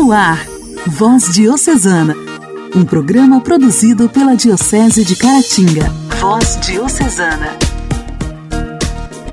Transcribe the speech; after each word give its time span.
No 0.00 0.12
ar, 0.12 0.46
Voz 0.86 1.34
Diocesana, 1.34 2.14
um 2.72 2.84
programa 2.84 3.40
produzido 3.40 4.08
pela 4.08 4.36
Diocese 4.36 5.04
de 5.04 5.16
Caratinga. 5.16 5.90
Voz 6.20 6.56
Diocesana. 6.60 7.58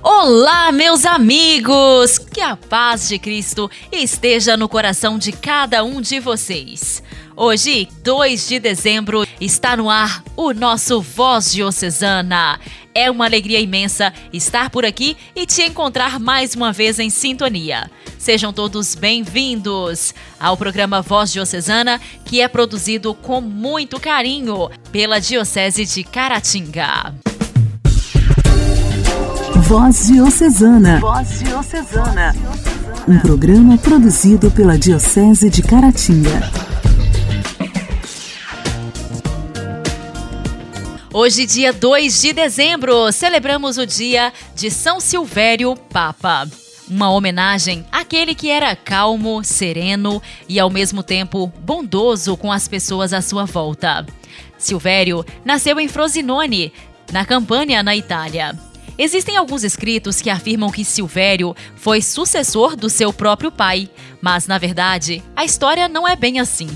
Olá, 0.02 0.72
meus 0.72 1.06
amigos! 1.06 2.18
Que 2.18 2.42
a 2.42 2.56
paz 2.56 3.08
de 3.08 3.20
Cristo 3.20 3.70
esteja 3.92 4.58
no 4.58 4.68
coração 4.68 5.20
de 5.20 5.32
cada 5.32 5.84
um 5.84 6.02
de 6.02 6.20
vocês. 6.20 7.04
Hoje, 7.38 7.90
2 8.02 8.48
de 8.48 8.60
dezembro, 8.62 9.28
está 9.42 9.76
no 9.76 9.90
ar 9.90 10.24
o 10.38 10.54
nosso 10.54 11.02
Voz 11.02 11.52
Diocesana. 11.52 12.58
É 12.94 13.12
uma 13.12 13.26
alegria 13.26 13.60
imensa 13.60 14.14
estar 14.32 14.70
por 14.70 14.86
aqui 14.86 15.18
e 15.36 15.46
te 15.46 15.62
encontrar 15.64 16.18
mais 16.18 16.56
uma 16.56 16.72
vez 16.72 16.98
em 16.98 17.10
sintonia. 17.10 17.92
Sejam 18.18 18.54
todos 18.54 18.96
bem-vindos 18.96 20.16
ao 20.40 20.56
programa 20.56 21.02
Voz 21.02 21.34
Diocesana, 21.34 22.00
que 22.24 22.40
é 22.40 22.48
produzido 22.48 23.14
com 23.14 23.42
muito 23.42 24.00
carinho 24.00 24.70
pela 24.90 25.20
Diocese 25.20 25.86
de 25.86 26.06
Caratinga. 26.06 27.14
Voz 29.58 30.08
Diocesana. 30.08 31.00
Voz 31.02 31.40
Diocesana. 31.40 32.34
Um 33.06 33.20
programa 33.20 33.78
produzido 33.78 34.50
pela 34.52 34.78
Diocese 34.78 35.50
de 35.50 35.62
Caratinga. 35.62 36.75
Hoje, 41.18 41.46
dia 41.46 41.72
2 41.72 42.22
de 42.22 42.34
dezembro, 42.34 43.10
celebramos 43.10 43.78
o 43.78 43.86
dia 43.86 44.34
de 44.54 44.70
São 44.70 45.00
Silvério 45.00 45.74
Papa. 45.74 46.46
Uma 46.90 47.10
homenagem 47.10 47.86
àquele 47.90 48.36
que 48.36 48.50
era 48.50 48.76
calmo, 48.76 49.42
sereno 49.42 50.22
e 50.50 50.60
ao 50.60 50.70
mesmo 50.70 51.02
tempo 51.02 51.48
bondoso 51.48 52.36
com 52.36 52.52
as 52.52 52.68
pessoas 52.68 53.14
à 53.14 53.22
sua 53.22 53.46
volta. 53.46 54.06
Silvério 54.58 55.26
nasceu 55.46 55.80
em 55.80 55.88
Frosinone, 55.88 56.74
na 57.14 57.24
Campânia, 57.24 57.82
na 57.82 57.96
Itália. 57.96 58.54
Existem 58.98 59.38
alguns 59.38 59.64
escritos 59.64 60.20
que 60.20 60.30
afirmam 60.30 60.70
que 60.70 60.84
Silvério 60.84 61.56
foi 61.78 62.02
sucessor 62.02 62.76
do 62.76 62.90
seu 62.90 63.14
próprio 63.14 63.54
pai, 63.54 63.90
mas 64.22 64.48
na 64.48 64.58
verdade 64.58 65.24
a 65.34 65.46
história 65.46 65.88
não 65.88 66.06
é 66.06 66.18
bem 66.18 66.42
assim. 66.42 66.68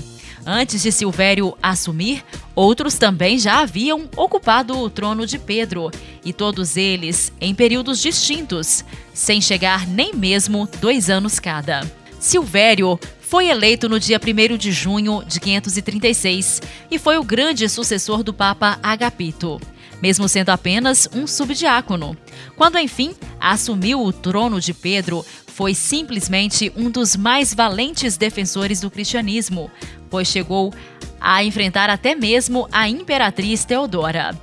Antes 0.44 0.82
de 0.82 0.90
Silvério 0.90 1.56
assumir, 1.62 2.24
outros 2.54 2.94
também 2.94 3.38
já 3.38 3.60
haviam 3.60 4.08
ocupado 4.16 4.78
o 4.78 4.88
trono 4.88 5.26
de 5.26 5.38
Pedro, 5.38 5.90
e 6.24 6.32
todos 6.32 6.76
eles 6.76 7.32
em 7.40 7.54
períodos 7.54 8.00
distintos, 8.00 8.84
sem 9.12 9.40
chegar 9.40 9.86
nem 9.86 10.14
mesmo 10.14 10.68
dois 10.80 11.10
anos 11.10 11.38
cada. 11.38 11.80
Silvério 12.18 12.98
foi 13.20 13.48
eleito 13.48 13.88
no 13.88 14.00
dia 14.00 14.18
1 14.18 14.56
de 14.56 14.72
junho 14.72 15.22
de 15.24 15.38
536 15.38 16.60
e 16.90 16.98
foi 16.98 17.16
o 17.16 17.22
grande 17.22 17.68
sucessor 17.68 18.22
do 18.22 18.34
Papa 18.34 18.78
Agapito, 18.82 19.60
mesmo 20.02 20.28
sendo 20.28 20.50
apenas 20.50 21.08
um 21.12 21.26
subdiácono. 21.26 22.16
Quando 22.56 22.78
enfim 22.78 23.14
assumiu 23.40 24.02
o 24.02 24.12
trono 24.12 24.60
de 24.60 24.72
Pedro, 24.72 25.24
foi 25.46 25.74
simplesmente 25.74 26.72
um 26.76 26.90
dos 26.90 27.16
mais 27.16 27.52
valentes 27.52 28.16
defensores 28.16 28.80
do 28.80 28.90
cristianismo, 28.90 29.70
pois 30.08 30.28
chegou 30.28 30.72
a 31.20 31.44
enfrentar 31.44 31.90
até 31.90 32.14
mesmo 32.14 32.66
a 32.72 32.88
imperatriz 32.88 33.64
Teodora. 33.64 34.38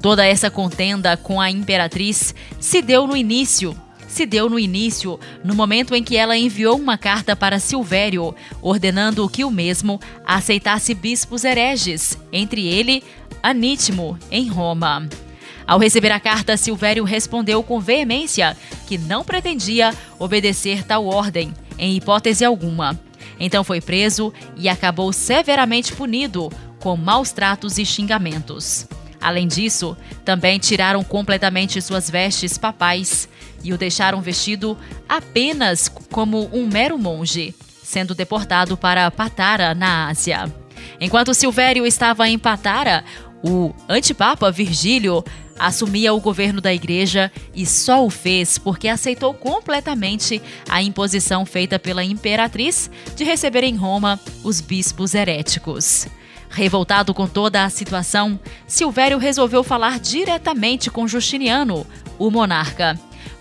Toda 0.00 0.26
essa 0.26 0.50
contenda 0.50 1.16
com 1.16 1.40
a 1.40 1.50
imperatriz 1.50 2.34
se 2.58 2.80
deu 2.80 3.06
no 3.06 3.16
início. 3.16 3.76
Se 4.10 4.26
deu 4.26 4.50
no 4.50 4.58
início, 4.58 5.20
no 5.44 5.54
momento 5.54 5.94
em 5.94 6.02
que 6.02 6.16
ela 6.16 6.36
enviou 6.36 6.76
uma 6.76 6.98
carta 6.98 7.36
para 7.36 7.60
Silvério, 7.60 8.34
ordenando 8.60 9.28
que 9.28 9.44
o 9.44 9.52
mesmo 9.52 10.00
aceitasse 10.26 10.92
bispos 10.94 11.44
hereges, 11.44 12.18
entre 12.32 12.66
ele 12.66 13.04
Anítimo, 13.40 14.18
em 14.28 14.48
Roma. 14.48 15.08
Ao 15.64 15.78
receber 15.78 16.10
a 16.10 16.18
carta, 16.18 16.56
Silvério 16.56 17.04
respondeu 17.04 17.62
com 17.62 17.78
veemência 17.78 18.56
que 18.88 18.98
não 18.98 19.24
pretendia 19.24 19.94
obedecer 20.18 20.82
tal 20.82 21.06
ordem, 21.06 21.54
em 21.78 21.96
hipótese 21.96 22.44
alguma. 22.44 22.98
Então 23.38 23.62
foi 23.62 23.80
preso 23.80 24.34
e 24.56 24.68
acabou 24.68 25.12
severamente 25.12 25.92
punido 25.92 26.50
com 26.80 26.96
maus 26.96 27.30
tratos 27.30 27.78
e 27.78 27.86
xingamentos. 27.86 28.88
Além 29.20 29.46
disso, 29.46 29.96
também 30.24 30.58
tiraram 30.58 31.04
completamente 31.04 31.80
suas 31.80 32.10
vestes 32.10 32.58
papais 32.58 33.28
e 33.62 33.72
o 33.72 33.78
deixaram 33.78 34.20
vestido 34.20 34.76
apenas 35.08 35.88
como 36.10 36.48
um 36.52 36.66
mero 36.66 36.98
monge, 36.98 37.54
sendo 37.82 38.14
deportado 38.14 38.76
para 38.76 39.10
Patara, 39.10 39.74
na 39.74 40.08
Ásia. 40.08 40.52
Enquanto 41.00 41.34
Silvério 41.34 41.86
estava 41.86 42.28
em 42.28 42.38
Patara, 42.38 43.04
o 43.42 43.72
antipapa 43.88 44.50
Virgílio 44.50 45.24
assumia 45.58 46.14
o 46.14 46.20
governo 46.20 46.60
da 46.60 46.72
igreja 46.72 47.30
e 47.54 47.66
só 47.66 48.04
o 48.04 48.10
fez 48.10 48.56
porque 48.56 48.88
aceitou 48.88 49.34
completamente 49.34 50.40
a 50.68 50.82
imposição 50.82 51.44
feita 51.44 51.78
pela 51.78 52.02
imperatriz 52.02 52.90
de 53.14 53.24
receber 53.24 53.64
em 53.64 53.76
Roma 53.76 54.18
os 54.42 54.60
bispos 54.60 55.14
heréticos. 55.14 56.06
Revoltado 56.48 57.14
com 57.14 57.28
toda 57.28 57.62
a 57.62 57.70
situação, 57.70 58.40
Silvério 58.66 59.18
resolveu 59.18 59.62
falar 59.62 60.00
diretamente 60.00 60.90
com 60.90 61.06
Justiniano, 61.06 61.86
o 62.18 62.30
monarca. 62.30 62.98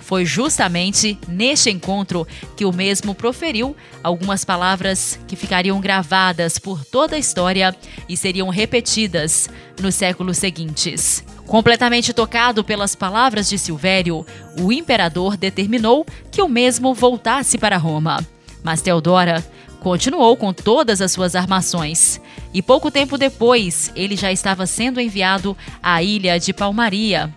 Foi 0.09 0.25
justamente 0.25 1.20
neste 1.28 1.70
encontro 1.70 2.28
que 2.58 2.66
o 2.66 2.74
mesmo 2.74 3.14
proferiu 3.14 3.75
algumas 4.03 4.44
palavras 4.44 5.20
que 5.28 5.36
ficariam 5.36 5.80
gravadas 5.80 6.58
por 6.58 6.84
toda 6.84 7.16
a 7.16 7.20
história 7.20 7.75
e 8.09 8.18
seriam 8.18 8.50
repetidas 8.50 9.48
nos 9.80 9.94
séculos 9.94 10.40
seguintes. 10.40 11.24
Completamente 11.46 12.12
tocado 12.12 12.64
pelas 12.64 12.96
palavras 12.96 13.48
de 13.48 13.59
Silvério, 13.59 14.25
o 14.59 14.74
imperador 14.74 15.38
determinou 15.38 16.03
que 16.31 16.42
o 16.42 16.50
mesmo 16.50 16.92
voltasse 16.96 17.59
para 17.59 17.78
Roma. 17.78 18.25
Mas 18.64 18.81
Teodora 18.81 19.46
continuou 19.80 20.36
com 20.36 20.52
todas 20.52 21.02
as 21.02 21.12
suas 21.12 21.36
armações. 21.36 22.19
E 22.52 22.64
pouco 22.64 22.90
tempo 22.90 23.16
depois, 23.16 23.92
ele 23.96 24.16
já 24.16 24.31
estava 24.31 24.66
sendo 24.66 25.00
enviado 25.00 25.56
à 25.84 26.02
ilha 26.02 26.40
de 26.40 26.52
Palmaria, 26.52 27.31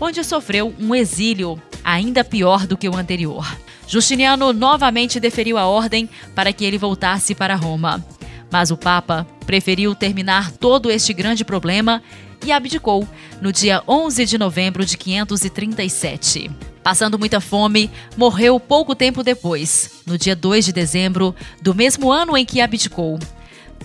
Onde 0.00 0.24
sofreu 0.24 0.74
um 0.78 0.94
exílio 0.94 1.60
ainda 1.84 2.24
pior 2.24 2.66
do 2.66 2.76
que 2.76 2.88
o 2.88 2.96
anterior. 2.96 3.46
Justiniano 3.86 4.52
novamente 4.52 5.20
deferiu 5.20 5.58
a 5.58 5.66
ordem 5.66 6.08
para 6.34 6.52
que 6.52 6.64
ele 6.64 6.78
voltasse 6.78 7.34
para 7.34 7.54
Roma. 7.54 8.04
Mas 8.50 8.70
o 8.70 8.76
Papa 8.76 9.26
preferiu 9.46 9.94
terminar 9.94 10.50
todo 10.52 10.90
este 10.90 11.12
grande 11.12 11.44
problema 11.44 12.02
e 12.44 12.52
abdicou 12.52 13.06
no 13.40 13.52
dia 13.52 13.82
11 13.86 14.24
de 14.26 14.38
novembro 14.38 14.84
de 14.84 14.96
537. 14.96 16.50
Passando 16.82 17.18
muita 17.18 17.40
fome, 17.40 17.90
morreu 18.16 18.60
pouco 18.60 18.94
tempo 18.94 19.22
depois, 19.22 20.02
no 20.06 20.18
dia 20.18 20.36
2 20.36 20.66
de 20.66 20.72
dezembro 20.72 21.34
do 21.60 21.74
mesmo 21.74 22.12
ano 22.12 22.36
em 22.36 22.44
que 22.44 22.60
abdicou. 22.60 23.18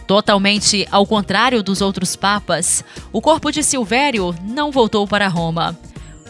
Totalmente 0.09 0.87
ao 0.89 1.05
contrário 1.05 1.61
dos 1.61 1.81
outros 1.81 2.15
papas, 2.15 2.83
o 3.13 3.21
corpo 3.21 3.51
de 3.51 3.61
Silvério 3.61 4.35
não 4.41 4.71
voltou 4.71 5.07
para 5.07 5.27
Roma, 5.27 5.77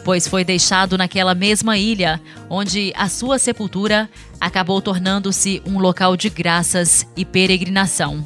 pois 0.03 0.28
foi 0.28 0.44
deixado 0.44 0.97
naquela 0.97 1.34
mesma 1.34 1.78
ilha, 1.78 2.22
onde 2.50 2.91
a 2.94 3.07
sua 3.07 3.40
sepultura 3.40 4.09
acabou 4.38 4.81
tornando-se 4.81 5.62
um 5.66 5.79
local 5.79 6.17
de 6.17 6.29
graças 6.29 7.07
e 7.16 7.23
peregrinação. 7.23 8.22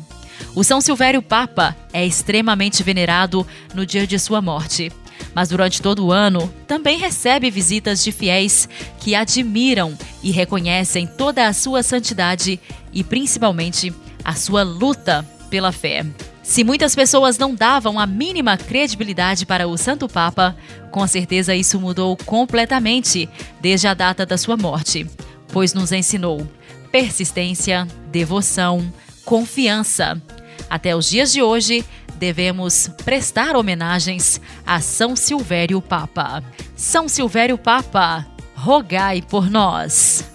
O 0.55 0.63
São 0.63 0.81
Silvério 0.81 1.21
Papa 1.21 1.77
é 1.93 2.03
extremamente 2.03 2.81
venerado 2.81 3.45
no 3.75 3.85
dia 3.85 4.07
de 4.07 4.17
sua 4.17 4.41
morte, 4.41 4.91
mas 5.35 5.49
durante 5.49 5.83
todo 5.83 6.03
o 6.03 6.11
ano 6.11 6.51
também 6.65 6.97
recebe 6.97 7.51
visitas 7.51 8.03
de 8.03 8.11
fiéis 8.11 8.67
que 8.99 9.13
admiram 9.13 9.95
e 10.23 10.31
reconhecem 10.31 11.05
toda 11.05 11.45
a 11.45 11.53
sua 11.53 11.83
santidade 11.83 12.59
e 12.91 13.03
principalmente 13.03 13.94
a 14.25 14.33
sua 14.33 14.63
luta 14.63 15.23
pela 15.53 15.71
fé. 15.71 16.03
Se 16.41 16.63
muitas 16.63 16.95
pessoas 16.95 17.38
não 17.38 17.53
davam 17.53 18.00
a 18.00 18.07
mínima 18.07 18.57
credibilidade 18.57 19.45
para 19.45 19.67
o 19.67 19.77
Santo 19.77 20.07
Papa, 20.09 20.57
com 20.89 21.05
certeza 21.05 21.53
isso 21.53 21.79
mudou 21.79 22.17
completamente 22.25 23.29
desde 23.61 23.85
a 23.85 23.94
data 23.94 24.25
da 24.25 24.35
sua 24.35 24.57
morte, 24.57 25.05
pois 25.50 25.71
nos 25.71 25.91
ensinou 25.91 26.47
persistência, 26.91 27.88
devoção, 28.07 28.91
confiança. 29.23 30.19
Até 30.67 30.95
os 30.95 31.07
dias 31.07 31.31
de 31.31 31.44
hoje, 31.44 31.85
devemos 32.15 32.89
prestar 33.06 33.56
homenagens 33.56 34.41
a 34.65 34.81
São 34.81 35.15
Silvério 35.15 35.79
Papa. 35.83 36.44
São 36.75 37.07
Silvério 37.07 37.59
Papa, 37.59 38.25
rogai 38.56 39.21
por 39.21 39.51
nós. 39.51 40.32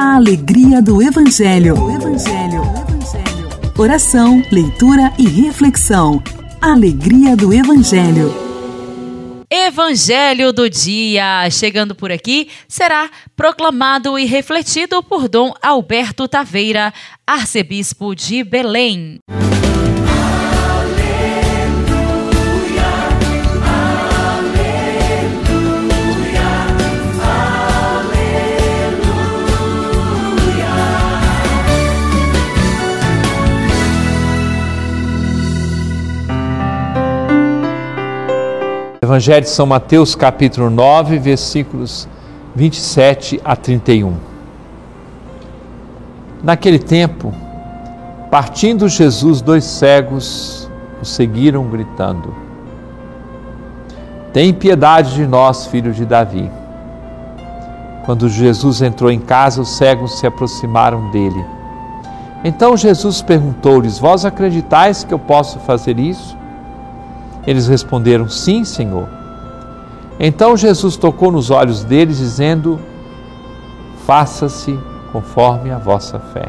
A 0.00 0.14
alegria 0.14 0.80
do 0.80 1.02
Evangelho. 1.02 1.74
Evangelho. 1.90 2.62
Oração, 3.76 4.40
leitura 4.48 5.12
e 5.18 5.26
reflexão. 5.26 6.22
Alegria 6.60 7.34
do 7.34 7.52
Evangelho. 7.52 8.32
Evangelho 9.50 10.52
do 10.52 10.70
dia, 10.70 11.50
chegando 11.50 11.96
por 11.96 12.12
aqui, 12.12 12.48
será 12.68 13.10
proclamado 13.34 14.16
e 14.16 14.24
refletido 14.24 15.02
por 15.02 15.28
Dom 15.28 15.52
Alberto 15.60 16.28
Taveira, 16.28 16.94
arcebispo 17.26 18.14
de 18.14 18.44
Belém. 18.44 19.18
Evangelho 39.08 39.40
de 39.40 39.48
São 39.48 39.64
Mateus, 39.64 40.14
capítulo 40.14 40.68
9, 40.68 41.18
versículos 41.18 42.06
27 42.54 43.40
a 43.42 43.56
31. 43.56 44.12
Naquele 46.42 46.78
tempo, 46.78 47.32
partindo 48.30 48.86
Jesus, 48.86 49.40
dois 49.40 49.64
cegos 49.64 50.70
o 51.00 51.06
seguiram 51.06 51.64
gritando: 51.70 52.34
Tem 54.30 54.52
piedade 54.52 55.14
de 55.14 55.26
nós, 55.26 55.64
filho 55.64 55.94
de 55.94 56.04
Davi. 56.04 56.50
Quando 58.04 58.28
Jesus 58.28 58.82
entrou 58.82 59.10
em 59.10 59.20
casa, 59.20 59.62
os 59.62 59.70
cegos 59.70 60.18
se 60.18 60.26
aproximaram 60.26 61.10
dele. 61.10 61.46
Então 62.44 62.76
Jesus 62.76 63.22
perguntou-lhes: 63.22 63.98
Vós 63.98 64.26
acreditais 64.26 65.02
que 65.02 65.14
eu 65.14 65.18
posso 65.18 65.58
fazer 65.60 65.98
isso? 65.98 66.37
Eles 67.46 67.66
responderam: 67.66 68.28
Sim, 68.28 68.64
Senhor. 68.64 69.08
Então 70.20 70.56
Jesus 70.56 70.96
tocou 70.96 71.30
nos 71.30 71.50
olhos 71.50 71.84
deles, 71.84 72.18
dizendo: 72.18 72.78
Faça-se 74.06 74.78
conforme 75.12 75.70
a 75.70 75.78
vossa 75.78 76.18
fé. 76.18 76.46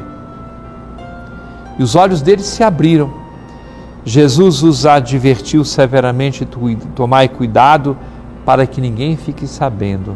E 1.77 1.83
os 1.83 1.95
olhos 1.95 2.21
deles 2.21 2.45
se 2.45 2.63
abriram. 2.63 3.11
Jesus 4.03 4.63
os 4.63 4.85
advertiu 4.85 5.63
severamente: 5.63 6.47
Tomai 6.95 7.29
cuidado 7.29 7.95
para 8.45 8.65
que 8.65 8.81
ninguém 8.81 9.15
fique 9.15 9.45
sabendo. 9.45 10.15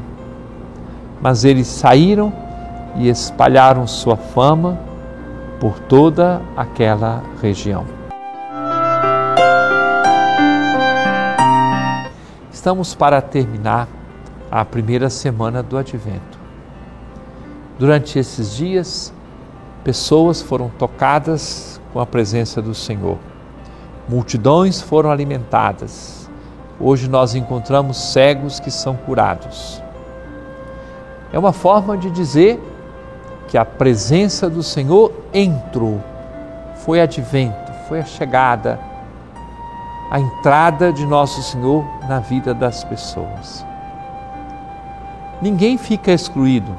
Mas 1.21 1.45
eles 1.45 1.67
saíram 1.67 2.33
e 2.95 3.07
espalharam 3.07 3.87
sua 3.87 4.17
fama 4.17 4.79
por 5.59 5.79
toda 5.79 6.41
aquela 6.57 7.23
região. 7.41 7.85
Estamos 12.63 12.95
para 12.95 13.21
terminar 13.21 13.89
a 14.49 14.63
primeira 14.63 15.09
semana 15.09 15.61
do 15.61 15.77
Advento. 15.77 16.39
Durante 17.77 18.17
esses 18.17 18.55
dias, 18.55 19.13
pessoas 19.83 20.41
foram 20.41 20.69
tocadas 20.79 21.81
com 21.91 21.99
a 21.99 22.05
presença 22.05 22.61
do 22.61 22.73
Senhor, 22.73 23.17
multidões 24.07 24.81
foram 24.81 25.11
alimentadas. 25.11 26.29
Hoje 26.79 27.09
nós 27.09 27.35
encontramos 27.35 27.97
cegos 27.97 28.61
que 28.61 28.71
são 28.71 28.95
curados. 28.95 29.83
É 31.33 31.37
uma 31.37 31.51
forma 31.51 31.97
de 31.97 32.09
dizer 32.11 32.63
que 33.49 33.57
a 33.57 33.65
presença 33.65 34.49
do 34.49 34.63
Senhor 34.63 35.11
entrou, 35.33 36.01
foi 36.77 37.01
advento, 37.01 37.73
foi 37.89 37.99
a 37.99 38.05
chegada 38.05 38.79
a 40.09 40.19
entrada 40.19 40.91
de 40.91 41.05
Nosso 41.05 41.41
Senhor 41.41 41.85
na 42.07 42.19
vida 42.19 42.53
das 42.53 42.83
pessoas. 42.83 43.65
Ninguém 45.41 45.77
fica 45.77 46.11
excluído. 46.11 46.75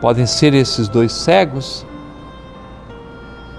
Podem 0.00 0.26
ser 0.26 0.54
esses 0.54 0.88
dois 0.88 1.12
cegos 1.12 1.86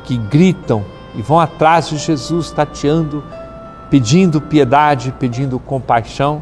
que 0.03 0.17
gritam 0.17 0.83
e 1.15 1.21
vão 1.21 1.39
atrás 1.39 1.89
de 1.89 1.97
Jesus, 1.97 2.51
tateando, 2.51 3.23
pedindo 3.89 4.41
piedade, 4.41 5.13
pedindo 5.19 5.59
compaixão. 5.59 6.41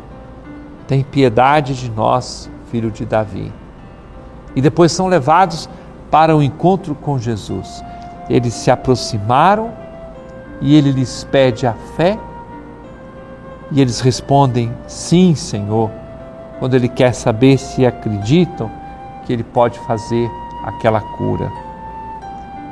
Tem 0.88 1.04
piedade 1.04 1.76
de 1.76 1.92
nós, 1.92 2.50
filho 2.72 2.90
de 2.90 3.06
Davi. 3.06 3.52
E 4.56 4.62
depois 4.62 4.92
são 4.92 5.08
levados 5.08 5.70
para 6.10 6.36
o 6.36 6.42
encontro 6.42 6.96
com 6.96 7.20
Jesus. 7.20 7.84
Eles 8.30 8.54
se 8.54 8.72
aproximaram 8.72 9.72
e 10.62 10.76
ele 10.76 10.92
lhes 10.92 11.24
pede 11.24 11.66
a 11.66 11.74
fé 11.96 12.20
e 13.72 13.82
eles 13.82 14.00
respondem: 14.00 14.74
Sim, 14.88 15.36
Senhor, 15.36 15.92
quando 16.60 16.74
ele 16.74 16.90
quer 16.90 17.14
saber 17.14 17.58
se 17.58 17.86
acreditam 17.86 18.70
que 19.26 19.34
ele 19.34 19.44
pode 19.44 19.80
fazer 19.80 20.30
aquela 20.66 21.02
cura. 21.02 21.52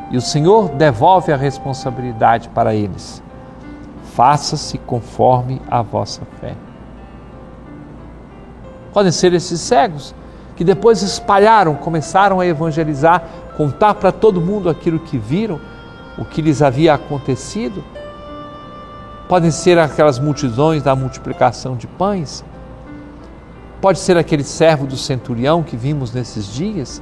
E 0.10 0.18
o 0.18 0.22
Senhor 0.22 0.70
devolve 0.70 1.32
a 1.32 1.38
responsabilidade 1.38 2.50
para 2.50 2.74
eles. 2.74 3.22
Faça-se 4.14 4.78
conforme 4.78 5.62
a 5.70 5.82
vossa 5.82 6.22
fé. 6.40 6.56
Podem 8.94 9.12
ser 9.12 9.34
esses 9.34 9.60
cegos 9.60 10.16
que 10.56 10.64
depois 10.64 11.04
espalharam, 11.04 11.76
começaram 11.76 12.40
a 12.40 12.46
evangelizar, 12.46 13.22
contar 13.56 13.94
para 13.94 14.12
todo 14.12 14.42
mundo 14.42 14.70
aquilo 14.70 14.98
que 15.00 15.18
viram 15.18 15.60
o 16.18 16.26
que 16.26 16.42
lhes 16.42 16.62
havia 16.62 16.94
acontecido. 16.94 17.84
Podem 19.28 19.52
ser 19.52 19.78
aquelas 19.78 20.20
multidões 20.20 20.82
da 20.82 20.96
multiplicação 20.96 21.76
de 21.76 21.86
pães. 21.86 22.44
Pode 23.82 24.00
ser 24.00 24.18
aquele 24.18 24.44
servo 24.44 24.88
do 24.88 24.98
centurião 24.98 25.62
que 25.62 25.78
vimos 25.78 26.14
nesses 26.14 26.48
dias. 26.48 27.02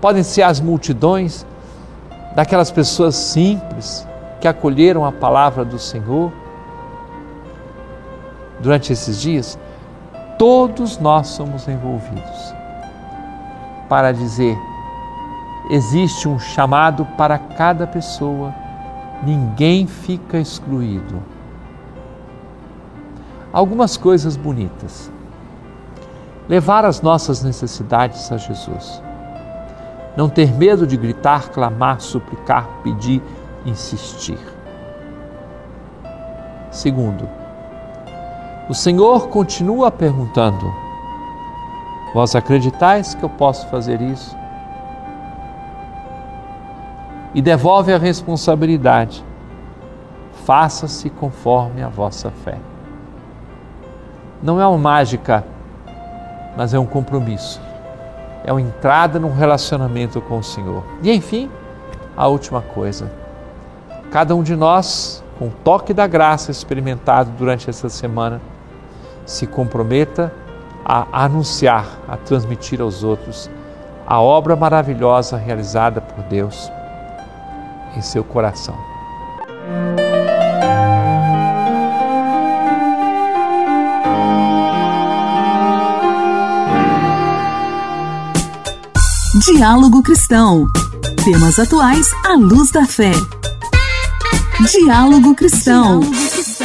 Podem 0.00 0.22
ser 0.22 0.42
as 0.42 0.60
multidões 0.60 1.46
daquelas 2.34 2.70
pessoas 2.70 3.14
simples 3.14 4.06
que 4.40 4.48
acolheram 4.48 5.04
a 5.04 5.12
palavra 5.12 5.64
do 5.64 5.78
Senhor. 5.78 6.30
Durante 8.60 8.92
esses 8.92 9.20
dias, 9.20 9.58
todos 10.38 10.98
nós 10.98 11.28
somos 11.28 11.66
envolvidos 11.68 12.54
para 13.88 14.12
dizer 14.12 14.58
existe 15.70 16.28
um 16.28 16.38
chamado 16.38 17.04
para 17.16 17.38
cada 17.38 17.86
pessoa, 17.86 18.54
ninguém 19.22 19.86
fica 19.86 20.38
excluído. 20.38 21.22
Algumas 23.52 23.96
coisas 23.96 24.36
bonitas. 24.36 25.10
Levar 26.48 26.84
as 26.84 27.00
nossas 27.00 27.42
necessidades 27.42 28.30
a 28.30 28.36
Jesus. 28.36 29.02
Não 30.16 30.28
ter 30.28 30.52
medo 30.52 30.86
de 30.86 30.96
gritar, 30.96 31.50
clamar, 31.50 32.00
suplicar, 32.00 32.68
pedir, 32.82 33.22
insistir. 33.64 34.38
Segundo, 36.70 37.28
o 38.68 38.74
Senhor 38.74 39.28
continua 39.28 39.90
perguntando: 39.90 40.72
Vós 42.14 42.34
acreditais 42.34 43.14
que 43.14 43.22
eu 43.22 43.30
posso 43.30 43.66
fazer 43.68 44.00
isso? 44.00 44.36
E 47.36 47.42
devolve 47.42 47.92
a 47.92 47.98
responsabilidade. 47.98 49.22
Faça-se 50.46 51.10
conforme 51.10 51.82
a 51.82 51.88
vossa 51.88 52.30
fé. 52.30 52.56
Não 54.42 54.58
é 54.58 54.66
uma 54.66 54.78
mágica, 54.78 55.44
mas 56.56 56.72
é 56.72 56.78
um 56.78 56.86
compromisso. 56.86 57.60
É 58.42 58.50
uma 58.50 58.62
entrada 58.62 59.20
num 59.20 59.34
relacionamento 59.34 60.18
com 60.22 60.38
o 60.38 60.42
Senhor. 60.42 60.82
E 61.02 61.12
enfim, 61.12 61.50
a 62.16 62.26
última 62.26 62.62
coisa. 62.62 63.12
Cada 64.10 64.34
um 64.34 64.42
de 64.42 64.56
nós, 64.56 65.22
com 65.38 65.48
o 65.48 65.52
toque 65.62 65.92
da 65.92 66.06
graça 66.06 66.50
experimentado 66.50 67.30
durante 67.32 67.68
essa 67.68 67.90
semana, 67.90 68.40
se 69.26 69.46
comprometa 69.46 70.32
a 70.82 71.24
anunciar, 71.24 71.86
a 72.08 72.16
transmitir 72.16 72.80
aos 72.80 73.04
outros 73.04 73.50
a 74.06 74.22
obra 74.22 74.56
maravilhosa 74.56 75.36
realizada 75.36 76.00
por 76.00 76.24
Deus 76.24 76.72
em 77.96 78.02
seu 78.02 78.22
coração. 78.22 78.76
Diálogo 89.44 90.02
Cristão. 90.02 90.66
Temas 91.24 91.58
atuais 91.58 92.08
à 92.24 92.34
luz 92.34 92.70
da 92.70 92.86
fé. 92.86 93.12
Diálogo 94.70 95.34
Cristão. 95.34 96.00
Diálogo 96.00 96.16
Ano 96.16 96.55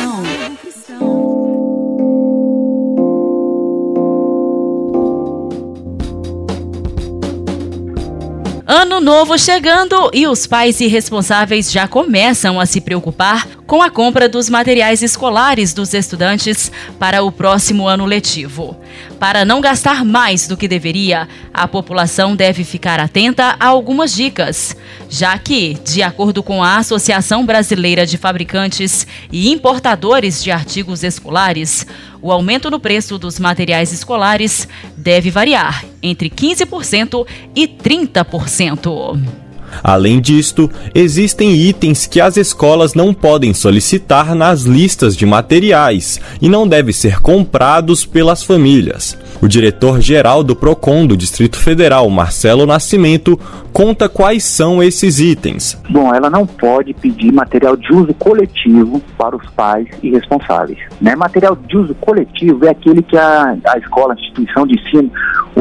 novo 9.01 9.37
chegando 9.37 10.11
e 10.13 10.27
os 10.27 10.45
pais 10.45 10.79
irresponsáveis 10.79 11.71
já 11.71 11.87
começam 11.87 12.59
a 12.59 12.65
se 12.65 12.79
preocupar 12.79 13.47
com 13.65 13.81
a 13.81 13.89
compra 13.89 14.29
dos 14.29 14.49
materiais 14.49 15.01
escolares 15.01 15.73
dos 15.73 15.93
estudantes 15.93 16.71
para 16.99 17.23
o 17.23 17.31
próximo 17.31 17.87
ano 17.87 18.05
letivo. 18.05 18.77
Para 19.19 19.45
não 19.45 19.61
gastar 19.61 20.03
mais 20.03 20.47
do 20.47 20.57
que 20.57 20.67
deveria, 20.67 21.27
a 21.53 21.67
população 21.67 22.35
deve 22.35 22.63
ficar 22.63 22.99
atenta 22.99 23.55
a 23.59 23.67
algumas 23.67 24.13
dicas, 24.13 24.75
já 25.09 25.37
que, 25.37 25.75
de 25.85 26.01
acordo 26.01 26.41
com 26.41 26.63
a 26.63 26.77
Associação 26.77 27.45
Brasileira 27.45 28.05
de 28.05 28.17
Fabricantes 28.17 29.05
e 29.31 29.51
Importadores 29.51 30.43
de 30.43 30.51
Artigos 30.51 31.03
Escolares, 31.03 31.85
o 32.21 32.31
aumento 32.31 32.69
no 32.69 32.79
preço 32.79 33.17
dos 33.17 33.39
materiais 33.39 33.91
escolares 33.91 34.67
deve 34.95 35.29
variar 35.29 35.83
entre 36.01 36.29
15% 36.29 37.27
e 37.55 37.67
30%. 37.67 39.50
Além 39.83 40.19
disto, 40.19 40.69
existem 40.93 41.53
itens 41.53 42.05
que 42.05 42.19
as 42.21 42.37
escolas 42.37 42.93
não 42.93 43.13
podem 43.13 43.53
solicitar 43.53 44.35
nas 44.35 44.63
listas 44.63 45.15
de 45.15 45.25
materiais 45.25 46.19
e 46.41 46.49
não 46.49 46.67
devem 46.67 46.93
ser 46.93 47.21
comprados 47.21 48.05
pelas 48.05 48.43
famílias. 48.43 49.17
O 49.41 49.47
diretor-geral 49.47 50.43
do 50.43 50.55
PROCON 50.55 51.07
do 51.07 51.17
Distrito 51.17 51.57
Federal, 51.57 52.09
Marcelo 52.09 52.65
Nascimento, 52.65 53.39
conta 53.73 54.07
quais 54.07 54.43
são 54.43 54.83
esses 54.83 55.19
itens. 55.19 55.81
Bom, 55.89 56.13
ela 56.13 56.29
não 56.29 56.45
pode 56.45 56.93
pedir 56.93 57.31
material 57.31 57.75
de 57.75 57.91
uso 57.91 58.13
coletivo 58.13 59.01
para 59.17 59.35
os 59.35 59.49
pais 59.51 59.87
e 60.03 60.11
responsáveis. 60.11 60.77
Né? 61.01 61.15
Material 61.15 61.55
de 61.55 61.77
uso 61.77 61.95
coletivo 61.95 62.65
é 62.65 62.69
aquele 62.69 63.01
que 63.01 63.17
a, 63.17 63.57
a 63.65 63.77
escola, 63.77 64.13
a 64.13 64.19
instituição 64.19 64.67
de 64.67 64.79
ensino, 64.79 65.11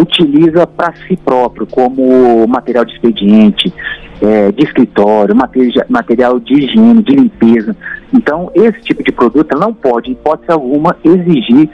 utiliza 0.01 0.67
para 0.67 0.95
si 1.07 1.17
próprio, 1.17 1.67
como 1.67 2.47
material 2.47 2.85
de 2.85 2.95
expediente, 2.95 3.73
é, 4.21 4.53
de 4.53 4.65
escritório, 4.65 5.35
material, 5.89 6.41
de 6.41 6.55
higiene, 6.55 7.03
de 7.03 7.15
limpeza. 7.15 7.77
Então, 8.13 8.51
esse 8.55 8.81
tipo 8.83 9.03
de 9.03 9.13
produto 9.13 9.57
não 9.59 9.73
pode, 9.73 10.11
em 10.11 10.13
hipótese 10.13 10.51
alguma, 10.51 10.97
exigir 11.05 11.69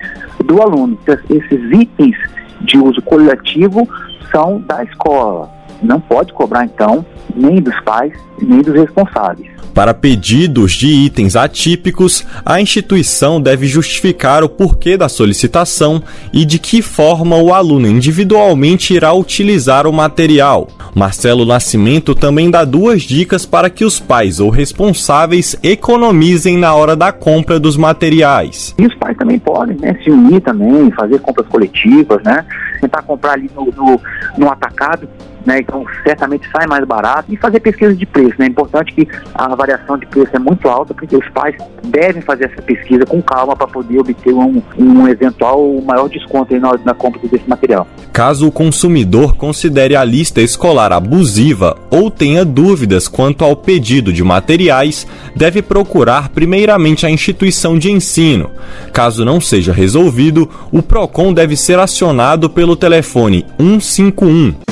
do 0.45 0.63
aluno. 0.63 0.99
Esses 1.07 1.73
itens 1.73 2.17
de 2.61 2.79
uso 2.79 3.03
coletivo 3.03 3.89
são 4.31 4.61
da 4.61 4.83
escola. 4.85 5.56
Não 5.83 6.01
pode 6.01 6.33
cobrar, 6.33 6.65
então, 6.65 7.05
nem 7.35 7.61
dos 7.61 7.79
pais, 7.81 8.13
nem 8.41 8.63
dos 8.63 8.75
responsáveis. 8.75 9.57
Para 9.77 9.93
pedidos 9.93 10.73
de 10.73 10.87
itens 10.87 11.37
atípicos, 11.37 12.27
a 12.47 12.59
instituição 12.59 13.39
deve 13.39 13.67
justificar 13.67 14.43
o 14.43 14.49
porquê 14.49 14.97
da 14.97 15.07
solicitação 15.07 16.03
e 16.33 16.47
de 16.47 16.59
que 16.59 16.81
forma 16.81 17.37
o 17.37 17.53
aluno 17.53 17.87
individualmente 17.87 18.95
irá 18.95 19.13
utilizar 19.13 19.87
o 19.87 19.93
material. 19.93 20.69
Marcelo 20.95 21.45
Nascimento 21.45 22.15
também 22.15 22.51
dá 22.51 22.65
duas 22.65 23.03
dicas 23.03 23.45
para 23.45 23.69
que 23.69 23.85
os 23.85 24.01
pais 24.01 24.41
ou 24.41 24.49
responsáveis 24.49 25.55
economizem 25.63 26.57
na 26.57 26.75
hora 26.75 26.97
da 26.97 27.13
compra 27.13 27.61
dos 27.61 27.77
materiais. 27.77 28.75
E 28.79 28.87
os 28.87 28.95
pais 28.95 29.15
também 29.19 29.39
podem 29.39 29.77
né, 29.77 29.95
se 30.03 30.11
unir 30.11 30.41
também, 30.41 30.91
fazer 30.93 31.21
compras 31.21 31.47
coletivas, 31.49 32.23
né? 32.23 32.47
Tentar 32.81 33.03
comprar 33.03 33.33
ali 33.33 33.51
no, 33.55 33.67
no, 33.67 34.01
no 34.39 34.51
atacado 34.51 35.07
né? 35.47 35.61
Então 35.61 35.85
certamente 36.03 36.49
sai 36.51 36.67
mais 36.67 36.85
barato 36.85 37.33
e 37.33 37.37
fazer 37.37 37.61
pesquisa 37.61 37.95
de 37.95 38.05
preço, 38.05 38.35
né? 38.39 38.47
É 38.47 38.49
importante 38.49 38.93
que 38.93 39.09
a 39.35 39.55
variação 39.55 39.97
de 39.97 40.07
preço 40.07 40.35
é 40.35 40.39
muito 40.39 40.69
alta 40.69 40.93
porque 40.93 41.17
os 41.17 41.29
pais 41.31 41.57
devem 41.85 42.21
fazer 42.23 42.51
essa 42.53 42.63
pesquisa 42.63 43.07
com 43.07 43.23
calma 43.23 43.57
para 43.57 43.67
poder 43.67 43.99
obter 43.99 44.33
um, 44.33 44.63
um 44.79 45.09
eventual 45.09 45.81
maior 45.83 46.09
desconto 46.09 46.59
na, 46.59 46.75
na 46.85 46.95
compra 46.95 47.21
desse 47.29 47.49
material. 47.49 47.87
Caso 48.13 48.49
o 48.49 48.53
consumidor 48.53 49.37
considere 49.37 49.95
a 49.95 50.05
lista 50.05 50.41
escolar 50.41 50.93
abusiva 50.93 51.77
ou 51.91 52.11
tenha 52.11 52.45
dúvidas 52.45 53.09
quanto 53.09 53.45
ao 53.45 53.57
pedido 53.57 54.13
de 54.13 54.25
materiais, 54.25 55.07
deve 55.35 55.63
procurar 55.63 56.31
primeiramente 56.31 57.07
a 57.07 57.11
instituição 57.11 57.79
de 57.79 57.91
ensino. 57.91 58.51
Caso 58.93 59.25
não 59.25 59.41
seja 59.41 59.73
resolvido, 59.73 60.49
o 60.73 60.83
PROCON 60.83 61.33
deve 61.33 61.57
ser 61.57 61.79
acionado 61.79 62.49
pelo 62.49 62.77
telefone 62.77 63.45
151. 63.59 64.66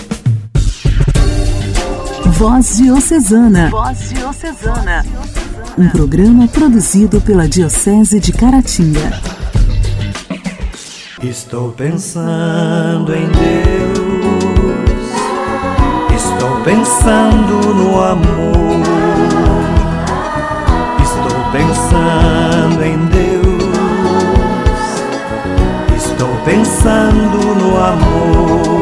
Voz 2.36 2.78
Diocesana. 2.78 3.70
Voz 3.70 4.10
Diocesana. 4.10 5.06
Um 5.78 5.88
programa 5.88 6.48
produzido 6.48 7.20
pela 7.20 7.48
Diocese 7.48 8.18
de 8.18 8.32
Caratinga. 8.32 9.20
Estou 11.22 11.70
pensando 11.70 13.14
em 13.14 13.28
Deus. 13.28 14.34
Estou 16.16 16.60
pensando 16.62 17.72
no 17.72 18.02
amor. 18.02 18.82
Estou 21.02 21.52
pensando 21.52 22.82
em 22.82 22.98
Deus. 23.06 23.64
Estou 25.96 26.34
pensando 26.44 27.54
no 27.54 27.76
amor. 27.76 28.73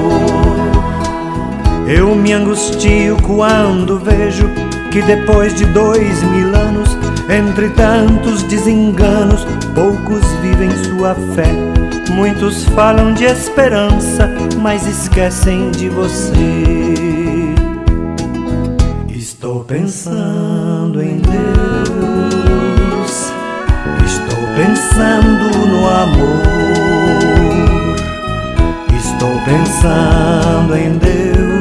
Eu 1.87 2.15
me 2.15 2.33
angustio 2.33 3.17
quando 3.23 3.99
vejo 3.99 4.49
que 4.91 5.03
depois 5.03 5.55
de 5.55 5.65
dois 5.67 6.23
mil 6.23 6.55
anos, 6.55 6.97
entre 7.29 7.71
tantos 7.71 8.43
desenganos, 8.45 9.47
poucos 9.75 10.25
vivem 10.43 10.71
sua 10.85 11.15
fé. 11.35 11.51
Muitos 12.13 12.65
falam 12.67 13.15
de 13.15 13.25
esperança, 13.25 14.31
mas 14.61 14.87
esquecem 14.87 15.71
de 15.71 15.89
você. 15.89 16.35
Estou 19.09 19.65
pensando 19.65 21.03
em 21.03 21.21
Deus, 21.21 22.53
estou 24.07 24.39
pensando 24.55 25.67
no 25.67 25.89
amor, 25.89 26.43
estou 28.95 29.41
pensando 29.45 30.77
em 30.77 30.99
Deus 30.99 31.52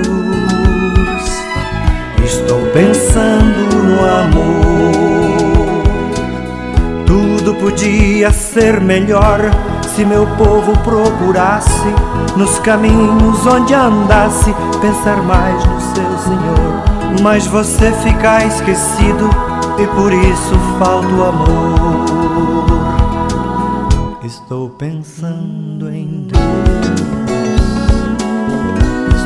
pensando 2.73 3.83
no 3.83 3.99
amor. 4.05 4.91
Tudo 7.05 7.53
podia 7.55 8.31
ser 8.31 8.79
melhor 8.79 9.39
se 9.95 10.05
meu 10.05 10.25
povo 10.37 10.71
procurasse 10.79 11.93
nos 12.37 12.59
caminhos 12.59 13.45
onde 13.45 13.73
andasse 13.73 14.53
pensar 14.79 15.21
mais 15.23 15.65
no 15.65 15.81
seu 15.81 16.17
Senhor. 16.19 17.21
Mas 17.21 17.45
você 17.47 17.91
fica 18.03 18.45
esquecido 18.45 19.29
e 19.77 19.87
por 19.87 20.13
isso 20.13 20.55
falta 20.79 21.07
o 21.07 21.23
amor. 21.25 22.11
Estou 24.23 24.69
pensando 24.69 25.89
em 25.91 26.27
Deus. 26.27 26.41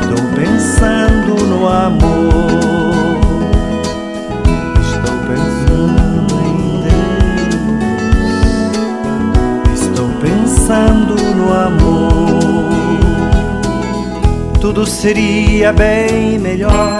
Estou 0.00 0.26
pensando 0.34 1.46
no 1.46 1.68
amor. 1.68 3.15
Pensando 10.66 11.14
no 11.36 11.52
amor. 11.52 12.66
Tudo 14.60 14.84
seria 14.84 15.72
bem 15.72 16.40
melhor 16.40 16.98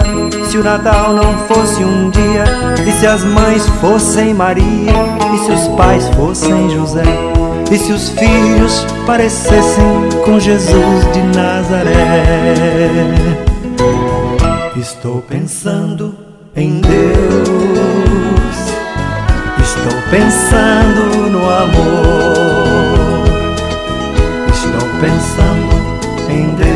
se 0.49 0.57
o 0.57 0.63
Natal 0.63 1.13
não 1.13 1.37
fosse 1.39 1.83
um 1.83 2.09
dia, 2.09 2.45
e 2.87 2.91
se 2.93 3.05
as 3.05 3.25
mães 3.25 3.67
fossem 3.81 4.33
Maria, 4.33 4.93
e 5.33 5.37
se 5.39 5.51
os 5.51 5.67
pais 5.75 6.07
fossem 6.15 6.69
José, 6.69 7.03
e 7.69 7.77
se 7.77 7.91
os 7.91 8.09
filhos 8.11 8.85
parecessem 9.05 9.83
com 10.23 10.39
Jesus 10.39 11.11
de 11.11 11.21
Nazaré. 11.37 11.93
Estou 14.77 15.21
pensando 15.23 16.15
em 16.55 16.79
Deus, 16.79 16.97
estou 19.59 20.01
pensando 20.09 21.29
no 21.29 21.49
amor 21.49 22.46
pensando 24.99 25.75
em 26.29 26.55
Deus, 26.55 26.67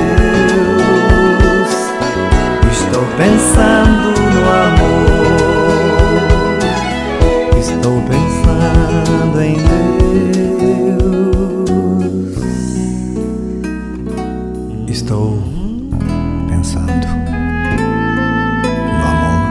estou 2.71 3.03
pensando 3.17 4.13
no 4.31 4.41
amor, 4.61 5.41
estou 7.59 7.97
pensando 8.03 9.41
em 9.41 9.57
Deus, 11.25 12.37
estou 14.87 15.41
pensando 16.47 17.07
no 18.87 19.03
amor. 19.03 19.41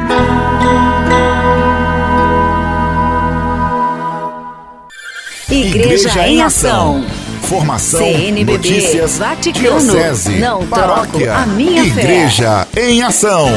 Igreja, 5.51 6.09
Igreja 6.09 6.29
em 6.29 6.43
Ação. 6.43 7.10
Informação, 7.51 7.99
CNBB, 7.99 8.53
notícias, 8.53 9.19
Vaticano, 9.19 9.81
diocese, 9.81 10.39
não 10.39 10.65
paróquia, 10.69 11.35
a 11.35 11.47
minha 11.47 11.83
Igreja 11.83 12.65
fé. 12.71 12.89
em 12.89 13.03
Ação. 13.03 13.49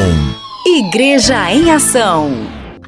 Igreja 0.66 1.54
em 1.54 1.70
Ação. 1.70 2.32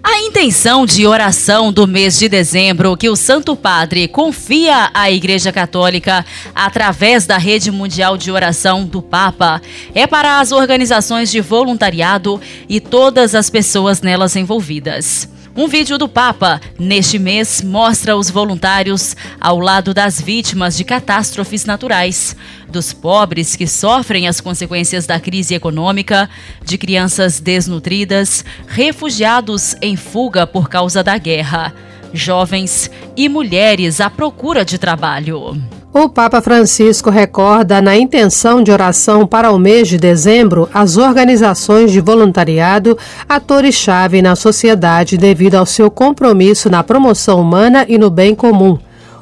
A 0.01 0.17
intenção 0.21 0.83
de 0.83 1.05
oração 1.05 1.71
do 1.71 1.85
mês 1.85 2.17
de 2.17 2.27
dezembro 2.27 2.97
que 2.97 3.07
o 3.07 3.15
Santo 3.15 3.55
Padre 3.55 4.07
confia 4.07 4.89
à 4.95 5.11
Igreja 5.11 5.51
Católica 5.51 6.25
através 6.55 7.27
da 7.27 7.37
Rede 7.37 7.69
Mundial 7.69 8.17
de 8.17 8.31
Oração 8.31 8.83
do 8.83 8.99
Papa 8.99 9.61
é 9.93 10.07
para 10.07 10.39
as 10.39 10.51
organizações 10.51 11.29
de 11.29 11.39
voluntariado 11.39 12.41
e 12.67 12.79
todas 12.79 13.35
as 13.35 13.47
pessoas 13.47 14.01
nelas 14.01 14.35
envolvidas. 14.35 15.29
Um 15.57 15.69
vídeo 15.69 15.97
do 15.97 16.09
Papa, 16.09 16.59
neste 16.77 17.17
mês, 17.17 17.61
mostra 17.61 18.17
os 18.17 18.29
voluntários 18.29 19.15
ao 19.39 19.57
lado 19.57 19.93
das 19.93 20.19
vítimas 20.19 20.75
de 20.75 20.83
catástrofes 20.83 21.63
naturais, 21.63 22.35
dos 22.67 22.91
pobres 22.91 23.55
que 23.55 23.65
sofrem 23.65 24.27
as 24.27 24.41
consequências 24.41 25.07
da 25.07 25.17
crise 25.17 25.55
econômica, 25.55 26.29
de 26.61 26.77
crianças 26.77 27.39
desnutridas, 27.39 28.43
refugiados 28.67 29.77
em 29.81 29.95
fuga 29.95 30.45
por 30.45 30.67
causa 30.67 31.01
da 31.01 31.17
guerra, 31.17 31.73
jovens 32.11 32.91
e 33.15 33.29
mulheres 33.29 34.01
à 34.01 34.09
procura 34.09 34.65
de 34.65 34.77
trabalho. 34.77 35.57
O 35.97 36.09
Papa 36.09 36.41
Francisco 36.41 37.09
recorda 37.09 37.81
na 37.81 37.95
intenção 37.95 38.61
de 38.61 38.69
oração 38.69 39.25
para 39.25 39.49
o 39.53 39.57
mês 39.57 39.87
de 39.87 39.97
dezembro 39.97 40.67
as 40.73 40.97
organizações 40.97 41.89
de 41.89 42.01
voluntariado, 42.01 42.97
atores-chave 43.29 44.21
na 44.21 44.35
sociedade 44.35 45.17
devido 45.17 45.55
ao 45.55 45.65
seu 45.65 45.89
compromisso 45.89 46.69
na 46.69 46.83
promoção 46.83 47.39
humana 47.39 47.85
e 47.87 47.97
no 47.97 48.09
bem 48.09 48.35
comum. 48.35 48.77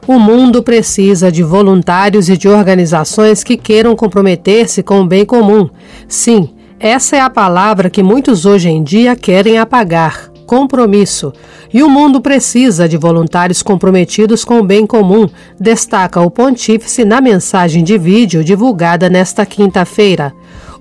O 0.07 0.17
mundo 0.17 0.63
precisa 0.63 1.31
de 1.31 1.43
voluntários 1.43 2.27
e 2.27 2.35
de 2.35 2.49
organizações 2.49 3.43
que 3.43 3.55
queiram 3.55 3.95
comprometer-se 3.95 4.81
com 4.81 5.01
o 5.01 5.05
bem 5.05 5.23
comum. 5.23 5.69
Sim, 6.07 6.49
essa 6.79 7.15
é 7.15 7.19
a 7.19 7.29
palavra 7.29 7.87
que 7.87 8.01
muitos 8.01 8.47
hoje 8.47 8.69
em 8.69 8.81
dia 8.81 9.15
querem 9.15 9.59
apagar 9.59 10.32
compromisso. 10.45 11.33
E 11.73 11.81
o 11.81 11.89
mundo 11.89 12.21
precisa 12.21 12.87
de 12.87 12.97
voluntários 12.97 13.63
comprometidos 13.63 14.45
com 14.45 14.59
o 14.59 14.63
bem 14.63 14.85
comum, 14.85 15.27
destaca 15.59 16.21
o 16.21 16.29
pontífice 16.29 17.03
na 17.03 17.19
mensagem 17.19 17.83
de 17.83 17.97
vídeo 17.97 18.43
divulgada 18.43 19.09
nesta 19.09 19.45
quinta-feira. 19.45 20.33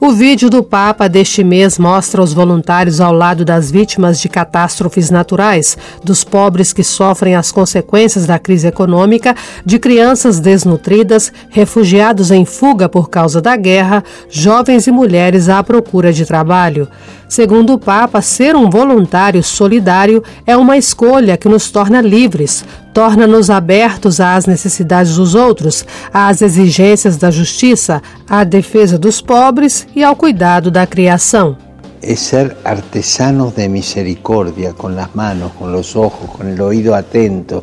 O 0.05 0.11
vídeo 0.11 0.51
do 0.51 0.65
Papa 0.65 1.09
deste 1.09 1.45
mês 1.45 1.79
mostra 1.79 2.21
os 2.21 2.33
voluntários 2.33 3.01
ao 3.01 3.13
lado 3.13 3.45
das 3.45 3.71
vítimas 3.71 4.19
de 4.19 4.29
catástrofes 4.29 5.11
naturais, 5.11 5.79
dos 6.03 6.25
pobres 6.25 6.73
que 6.73 6.83
sofrem 6.83 7.37
as 7.37 7.53
consequências 7.53 8.27
da 8.27 8.37
crise 8.37 8.67
econômica, 8.67 9.33
de 9.65 9.79
crianças 9.79 10.41
desnutridas, 10.41 11.33
refugiados 11.51 12.33
em 12.33 12.45
fuga 12.45 12.89
por 12.89 13.11
causa 13.11 13.41
da 13.41 13.55
guerra, 13.55 14.03
jovens 14.29 14.89
e 14.89 14.91
mulheres 14.91 15.49
à 15.49 15.63
procura 15.63 16.13
de 16.13 16.27
trabalho. 16.27 16.89
Segundo 17.29 17.75
o 17.75 17.79
Papa, 17.79 18.21
ser 18.21 18.57
um 18.57 18.69
voluntário 18.69 19.41
solidário 19.41 20.21
é 20.45 20.57
uma 20.57 20.77
escolha 20.77 21.37
que 21.37 21.49
nos 21.49 21.71
torna 21.71 22.01
livres, 22.01 22.65
torna-nos 22.93 23.51
abertos 23.51 24.21
às 24.21 24.47
necessidades 24.47 25.17
dos 25.17 25.35
outros, 25.35 25.85
às 26.13 26.43
exigências 26.43 27.17
da 27.17 27.31
justiça, 27.31 28.03
à 28.29 28.45
defesa 28.45 28.99
dos 28.99 29.21
pobres 29.21 29.87
e 29.95 30.05
ao 30.05 30.15
cuidado 30.15 30.71
da 30.71 30.87
criação. 30.87 31.57
É 32.01 32.17
ser 32.17 32.57
artesanos 32.65 33.55
de 33.55 33.69
misericórdia, 33.69 34.73
com 34.73 34.89
as 34.89 35.09
mãos, 35.15 35.53
com 35.53 35.71
os 35.71 35.97
olhos, 35.97 36.31
com 36.31 36.45
o 36.45 36.53
ouvido 36.55 36.93
atento, 36.93 37.63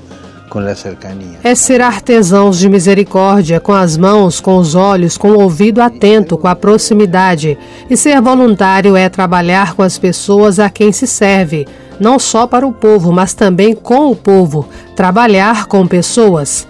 é 1.43 1.53
ser 1.53 1.79
artesãos 1.79 2.57
de 2.57 2.67
misericórdia, 2.67 3.59
com 3.59 3.71
as 3.71 3.95
mãos, 3.95 4.39
com 4.41 4.57
os 4.57 4.73
olhos, 4.73 5.15
com 5.15 5.29
o 5.29 5.39
ouvido 5.39 5.79
atento, 5.79 6.37
com 6.39 6.47
a 6.47 6.55
proximidade. 6.55 7.55
E 7.87 7.95
ser 7.95 8.19
voluntário 8.19 8.95
é 8.95 9.07
trabalhar 9.09 9.75
com 9.75 9.83
as 9.83 9.99
pessoas 9.99 10.57
a 10.57 10.67
quem 10.67 10.91
se 10.91 11.05
serve, 11.05 11.67
não 11.99 12.17
só 12.17 12.47
para 12.47 12.65
o 12.65 12.71
povo, 12.71 13.11
mas 13.11 13.33
também 13.33 13.75
com 13.75 14.11
o 14.11 14.15
povo. 14.15 14.67
Trabalhar 14.95 15.65
com 15.65 15.85
pessoas. 15.85 16.67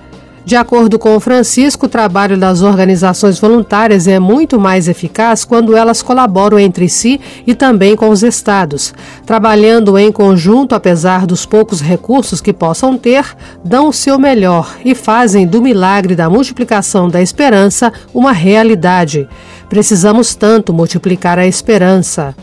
De 0.49 0.55
acordo 0.55 0.97
com 0.97 1.19
Francisco, 1.19 1.85
o 1.85 1.89
trabalho 1.89 2.35
das 2.35 2.63
organizações 2.63 3.37
voluntárias 3.37 4.07
é 4.07 4.17
muito 4.17 4.59
mais 4.59 4.87
eficaz 4.87 5.45
quando 5.45 5.75
elas 5.75 6.01
colaboram 6.01 6.57
entre 6.57 6.89
si 6.89 7.21
e 7.45 7.53
também 7.53 7.95
com 7.95 8.09
os 8.09 8.23
estados. 8.23 8.91
Trabalhando 9.27 9.95
em 9.95 10.11
conjunto, 10.11 10.73
apesar 10.73 11.27
dos 11.27 11.45
poucos 11.45 11.81
recursos 11.81 12.41
que 12.41 12.51
possam 12.51 12.97
ter, 12.97 13.25
dão 13.63 13.89
o 13.89 13.93
seu 13.93 14.17
melhor 14.17 14.75
e 14.83 14.95
fazem 14.95 15.45
do 15.45 15.61
milagre 15.61 16.15
da 16.15 16.27
multiplicação 16.31 17.09
da 17.09 17.21
esperança 17.21 17.93
uma 18.11 18.31
realidade. 18.31 19.29
Precisamos 19.69 20.33
tanto 20.33 20.73
multiplicar 20.73 21.37
a 21.37 21.45
esperança. 21.45 22.35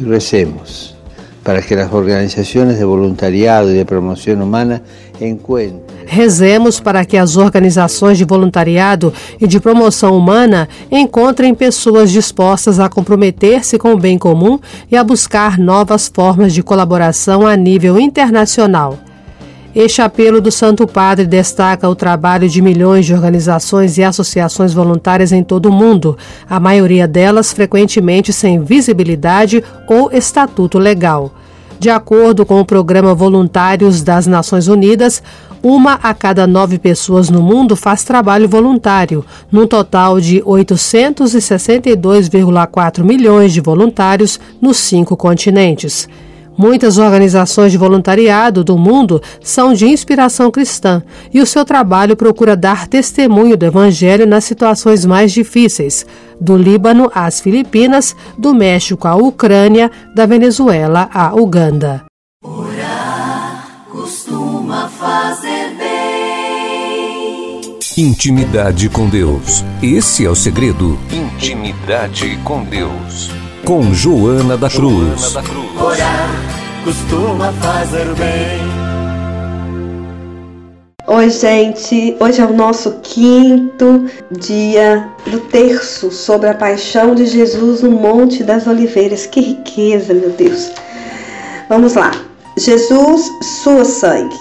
Recemos 0.00 0.93
para 1.44 1.60
que 1.60 1.74
as 1.74 1.92
organizações 1.92 2.78
de 2.78 2.84
voluntariado 2.84 3.70
e 3.70 3.78
de 3.78 3.84
promoção 3.84 4.34
humana 4.34 4.82
encontrem 5.20 5.84
Rezemos 6.06 6.80
para 6.80 7.04
que 7.04 7.16
as 7.16 7.36
organizações 7.36 8.18
de 8.18 8.24
voluntariado 8.24 9.12
e 9.40 9.46
de 9.46 9.58
promoção 9.58 10.16
humana 10.16 10.68
encontrem 10.90 11.54
pessoas 11.54 12.10
dispostas 12.10 12.78
a 12.78 12.88
comprometer-se 12.88 13.78
com 13.78 13.94
o 13.94 13.98
bem 13.98 14.18
comum 14.18 14.58
e 14.90 14.96
a 14.96 15.04
buscar 15.04 15.58
novas 15.58 16.10
formas 16.12 16.52
de 16.52 16.62
colaboração 16.62 17.46
a 17.46 17.56
nível 17.56 17.98
internacional. 17.98 18.98
Este 19.74 20.00
apelo 20.00 20.40
do 20.40 20.52
Santo 20.52 20.86
Padre 20.86 21.26
destaca 21.26 21.88
o 21.88 21.96
trabalho 21.96 22.48
de 22.48 22.62
milhões 22.62 23.06
de 23.06 23.12
organizações 23.12 23.98
e 23.98 24.04
associações 24.04 24.72
voluntárias 24.72 25.32
em 25.32 25.42
todo 25.42 25.66
o 25.66 25.72
mundo, 25.72 26.16
a 26.48 26.60
maioria 26.60 27.08
delas 27.08 27.52
frequentemente 27.52 28.32
sem 28.32 28.62
visibilidade 28.62 29.64
ou 29.88 30.12
estatuto 30.12 30.78
legal. 30.78 31.34
De 31.80 31.90
acordo 31.90 32.46
com 32.46 32.60
o 32.60 32.64
Programa 32.64 33.16
Voluntários 33.16 34.00
das 34.00 34.28
Nações 34.28 34.68
Unidas, 34.68 35.20
uma 35.60 35.94
a 35.94 36.14
cada 36.14 36.46
nove 36.46 36.78
pessoas 36.78 37.28
no 37.28 37.42
mundo 37.42 37.74
faz 37.74 38.04
trabalho 38.04 38.48
voluntário, 38.48 39.24
num 39.50 39.66
total 39.66 40.20
de 40.20 40.40
862,4 40.42 43.02
milhões 43.02 43.52
de 43.52 43.60
voluntários 43.60 44.38
nos 44.60 44.76
cinco 44.76 45.16
continentes. 45.16 46.08
Muitas 46.56 46.98
organizações 46.98 47.72
de 47.72 47.78
voluntariado 47.78 48.62
do 48.62 48.78
mundo 48.78 49.20
são 49.40 49.74
de 49.74 49.86
inspiração 49.86 50.50
cristã 50.50 51.02
e 51.32 51.40
o 51.40 51.46
seu 51.46 51.64
trabalho 51.64 52.16
procura 52.16 52.56
dar 52.56 52.86
testemunho 52.86 53.56
do 53.56 53.66
Evangelho 53.66 54.26
nas 54.26 54.44
situações 54.44 55.04
mais 55.04 55.32
difíceis, 55.32 56.06
do 56.40 56.56
Líbano 56.56 57.10
às 57.14 57.40
Filipinas, 57.40 58.14
do 58.38 58.54
México 58.54 59.08
à 59.08 59.16
Ucrânia, 59.16 59.90
da 60.14 60.26
Venezuela 60.26 61.08
à 61.12 61.34
Uganda. 61.34 62.04
Costuma 63.90 64.88
fazer 64.88 65.74
bem. 65.76 65.94
Intimidade 67.96 68.88
com 68.88 69.08
Deus. 69.08 69.64
Esse 69.82 70.24
é 70.24 70.30
o 70.30 70.34
segredo. 70.34 70.98
Intimidade 71.12 72.38
com 72.44 72.64
Deus 72.64 73.43
com 73.64 73.94
Joana 73.94 74.58
da 74.58 74.68
Cruz. 74.68 75.20
Joana 75.20 75.30
da 75.30 75.42
Cruz. 75.42 75.80
Orar 75.80 76.28
costuma 76.84 77.50
fazer 77.52 78.04
bem. 78.14 78.60
Oi, 81.06 81.30
gente. 81.30 82.14
Hoje 82.20 82.42
é 82.42 82.44
o 82.44 82.52
nosso 82.52 82.92
quinto 83.02 84.04
dia 84.30 85.08
do 85.26 85.40
terço 85.40 86.10
sobre 86.10 86.50
a 86.50 86.54
paixão 86.54 87.14
de 87.14 87.24
Jesus 87.24 87.80
no 87.82 87.90
Monte 87.90 88.44
das 88.44 88.66
Oliveiras. 88.66 89.24
Que 89.24 89.40
riqueza, 89.40 90.12
meu 90.12 90.30
Deus. 90.30 90.70
Vamos 91.70 91.94
lá. 91.94 92.10
Jesus, 92.58 93.30
sua 93.62 93.84
sangue. 93.86 94.36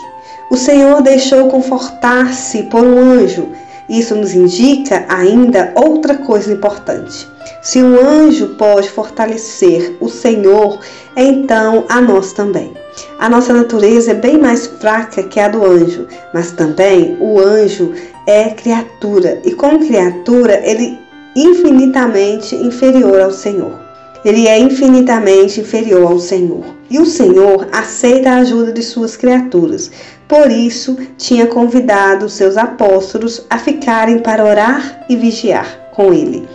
O 0.52 0.58
Senhor 0.58 1.02
deixou 1.02 1.48
confortar-se 1.48 2.64
por 2.64 2.84
um 2.84 3.00
anjo. 3.00 3.48
Isso 3.94 4.16
nos 4.16 4.34
indica 4.34 5.06
ainda 5.08 5.72
outra 5.76 6.16
coisa 6.16 6.52
importante. 6.52 7.30
Se 7.62 7.80
um 7.80 7.96
anjo 7.96 8.56
pode 8.58 8.90
fortalecer 8.90 9.96
o 10.00 10.10
Senhor, 10.10 10.80
então 11.16 11.86
a 11.88 12.02
nós 12.02 12.34
também. 12.34 12.74
A 13.20 13.30
nossa 13.30 13.54
natureza 13.54 14.10
é 14.10 14.16
bem 14.16 14.40
mais 14.40 14.66
fraca 14.66 15.22
que 15.22 15.40
a 15.40 15.48
do 15.48 15.64
anjo, 15.64 16.08
mas 16.34 16.52
também 16.54 17.16
o 17.20 17.40
anjo 17.40 17.94
é 18.26 18.50
criatura 18.50 19.40
e, 19.46 19.52
como 19.52 19.86
criatura, 19.86 20.60
ele 20.68 20.98
infinitamente 21.36 22.56
inferior 22.56 23.22
ao 23.22 23.32
Senhor. 23.32 23.80
Ele 24.26 24.48
é 24.48 24.58
infinitamente 24.58 25.60
inferior 25.60 26.14
ao 26.14 26.20
Senhor. 26.20 26.64
E 26.90 26.98
o 26.98 27.06
Senhor 27.06 27.68
aceita 27.72 28.32
a 28.32 28.38
ajuda 28.38 28.72
de 28.72 28.82
suas 28.82 29.16
criaturas. 29.16 29.92
Por 30.34 30.50
isso, 30.50 30.98
tinha 31.16 31.46
convidado 31.46 32.28
seus 32.28 32.58
apóstolos 32.58 33.46
a 33.52 33.60
ficarem 33.60 34.18
para 34.18 34.44
orar 34.44 35.06
e 35.08 35.16
vigiar 35.16 35.92
com 35.92 36.12
ele 36.12 36.48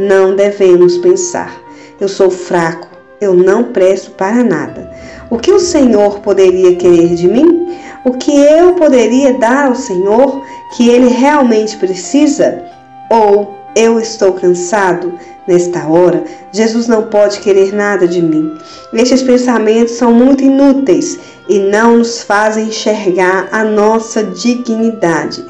não 0.00 0.34
devemos 0.34 0.96
pensar: 0.96 1.54
eu 2.00 2.08
sou 2.08 2.30
fraco, 2.30 2.88
eu 3.20 3.34
não 3.34 3.64
presto 3.64 4.12
para 4.12 4.42
nada. 4.42 4.90
O 5.28 5.36
que 5.36 5.52
o 5.52 5.60
Senhor 5.60 6.20
poderia 6.20 6.74
querer 6.76 7.14
de 7.14 7.28
mim? 7.28 7.76
O 8.04 8.12
que 8.12 8.34
eu 8.34 8.72
poderia 8.74 9.34
dar 9.34 9.66
ao 9.66 9.74
Senhor 9.74 10.42
que 10.74 10.88
ele 10.88 11.08
realmente 11.08 11.76
precisa? 11.76 12.64
Ou 13.10 13.54
eu 13.76 14.00
estou 14.00 14.32
cansado, 14.32 15.12
Nesta 15.50 15.84
hora, 15.88 16.22
Jesus 16.52 16.86
não 16.86 17.08
pode 17.08 17.40
querer 17.40 17.74
nada 17.74 18.06
de 18.06 18.22
mim. 18.22 18.56
Estes 18.92 19.20
pensamentos 19.20 19.94
são 19.94 20.14
muito 20.14 20.44
inúteis 20.44 21.18
e 21.48 21.58
não 21.58 21.98
nos 21.98 22.22
fazem 22.22 22.68
enxergar 22.68 23.48
a 23.50 23.64
nossa 23.64 24.22
dignidade 24.22 25.44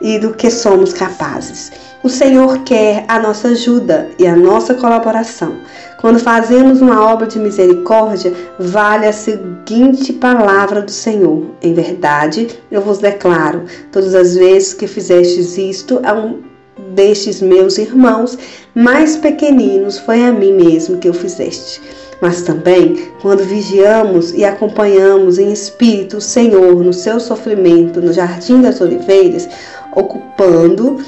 e 0.00 0.18
do 0.18 0.32
que 0.32 0.50
somos 0.50 0.94
capazes. 0.94 1.70
O 2.02 2.08
Senhor 2.08 2.60
quer 2.60 3.04
a 3.06 3.18
nossa 3.18 3.48
ajuda 3.48 4.08
e 4.18 4.26
a 4.26 4.34
nossa 4.34 4.72
colaboração. 4.72 5.58
Quando 6.00 6.18
fazemos 6.18 6.80
uma 6.80 7.04
obra 7.12 7.26
de 7.26 7.38
misericórdia, 7.38 8.32
vale 8.58 9.06
a 9.06 9.12
seguinte 9.12 10.14
palavra 10.14 10.80
do 10.80 10.90
Senhor: 10.90 11.50
Em 11.60 11.74
verdade, 11.74 12.48
eu 12.70 12.80
vos 12.80 12.96
declaro, 12.96 13.64
todas 13.92 14.14
as 14.14 14.34
vezes 14.34 14.72
que 14.72 14.86
fizestes 14.86 15.58
isto 15.58 16.00
a 16.02 16.14
um 16.14 16.51
destes 16.94 17.40
meus 17.40 17.78
irmãos 17.78 18.38
mais 18.74 19.16
pequeninos, 19.16 19.98
foi 19.98 20.22
a 20.24 20.32
mim 20.32 20.52
mesmo 20.52 20.98
que 20.98 21.08
eu 21.08 21.14
fizeste. 21.14 21.80
Mas 22.20 22.42
também, 22.42 23.08
quando 23.20 23.44
vigiamos 23.44 24.32
e 24.32 24.44
acompanhamos 24.44 25.38
em 25.38 25.52
espírito 25.52 26.18
o 26.18 26.20
Senhor 26.20 26.76
no 26.82 26.92
seu 26.92 27.18
sofrimento 27.18 28.00
no 28.00 28.12
Jardim 28.12 28.62
das 28.62 28.80
Oliveiras, 28.80 29.48
ocupando 29.94 30.98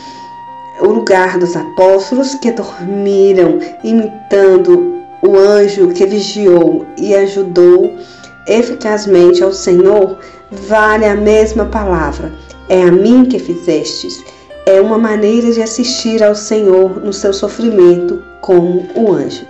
o 0.81 0.87
lugar 0.87 1.38
dos 1.38 1.55
apóstolos 1.55 2.35
que 2.35 2.50
dormiram, 2.50 3.61
imitando 3.85 4.94
o 5.22 5.37
anjo 5.37 5.88
que 5.88 6.05
vigiou 6.05 6.85
e 6.98 7.14
ajudou 7.14 7.94
eficazmente 8.48 9.42
ao 9.42 9.53
Senhor, 9.53 10.18
vale 10.50 11.07
a 11.07 11.14
mesma 11.14 11.66
palavra. 11.66 12.33
É 12.68 12.83
a 12.83 12.90
mim 12.92 13.24
que 13.24 13.38
fizestes. 13.38 14.22
É 14.66 14.81
uma 14.81 14.96
maneira 14.96 15.53
de 15.53 15.61
assistir 15.61 16.22
ao 16.22 16.35
Senhor 16.35 17.05
no 17.05 17.12
seu 17.12 17.35
sofrimento 17.35 18.22
como 18.40 18.87
o 18.94 19.12
anjo. 19.12 19.44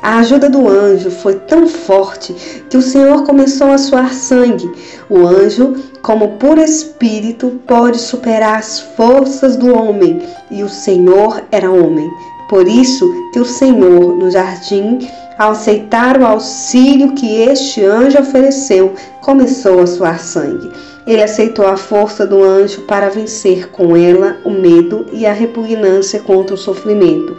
A 0.00 0.18
ajuda 0.18 0.48
do 0.48 0.68
anjo 0.68 1.10
foi 1.10 1.34
tão 1.34 1.66
forte 1.66 2.34
que 2.70 2.76
o 2.76 2.82
Senhor 2.82 3.24
começou 3.24 3.66
a 3.66 3.78
suar 3.78 4.14
sangue. 4.14 4.70
O 5.10 5.26
anjo, 5.26 5.74
como 6.02 6.36
puro 6.38 6.60
espírito, 6.60 7.60
pode 7.66 7.98
superar 7.98 8.60
as 8.60 8.78
forças 8.78 9.56
do 9.56 9.74
homem, 9.74 10.22
e 10.50 10.62
o 10.62 10.68
Senhor 10.68 11.42
era 11.50 11.70
homem. 11.70 12.08
Por 12.48 12.66
isso 12.66 13.06
que 13.32 13.40
o 13.40 13.44
Senhor, 13.44 14.16
no 14.16 14.30
jardim, 14.30 15.06
ao 15.36 15.50
aceitar 15.52 16.20
o 16.20 16.26
auxílio 16.26 17.12
que 17.14 17.40
este 17.42 17.84
anjo 17.84 18.20
ofereceu, 18.20 18.94
começou 19.20 19.80
a 19.80 19.86
suar 19.86 20.20
sangue. 20.20 20.70
Ele 21.06 21.22
aceitou 21.22 21.66
a 21.66 21.76
força 21.76 22.26
do 22.26 22.42
anjo 22.42 22.82
para 22.82 23.08
vencer 23.08 23.68
com 23.70 23.96
ela 23.96 24.36
o 24.44 24.50
medo 24.50 25.06
e 25.12 25.24
a 25.26 25.32
repugnância 25.32 26.20
contra 26.20 26.54
o 26.54 26.58
sofrimento, 26.58 27.36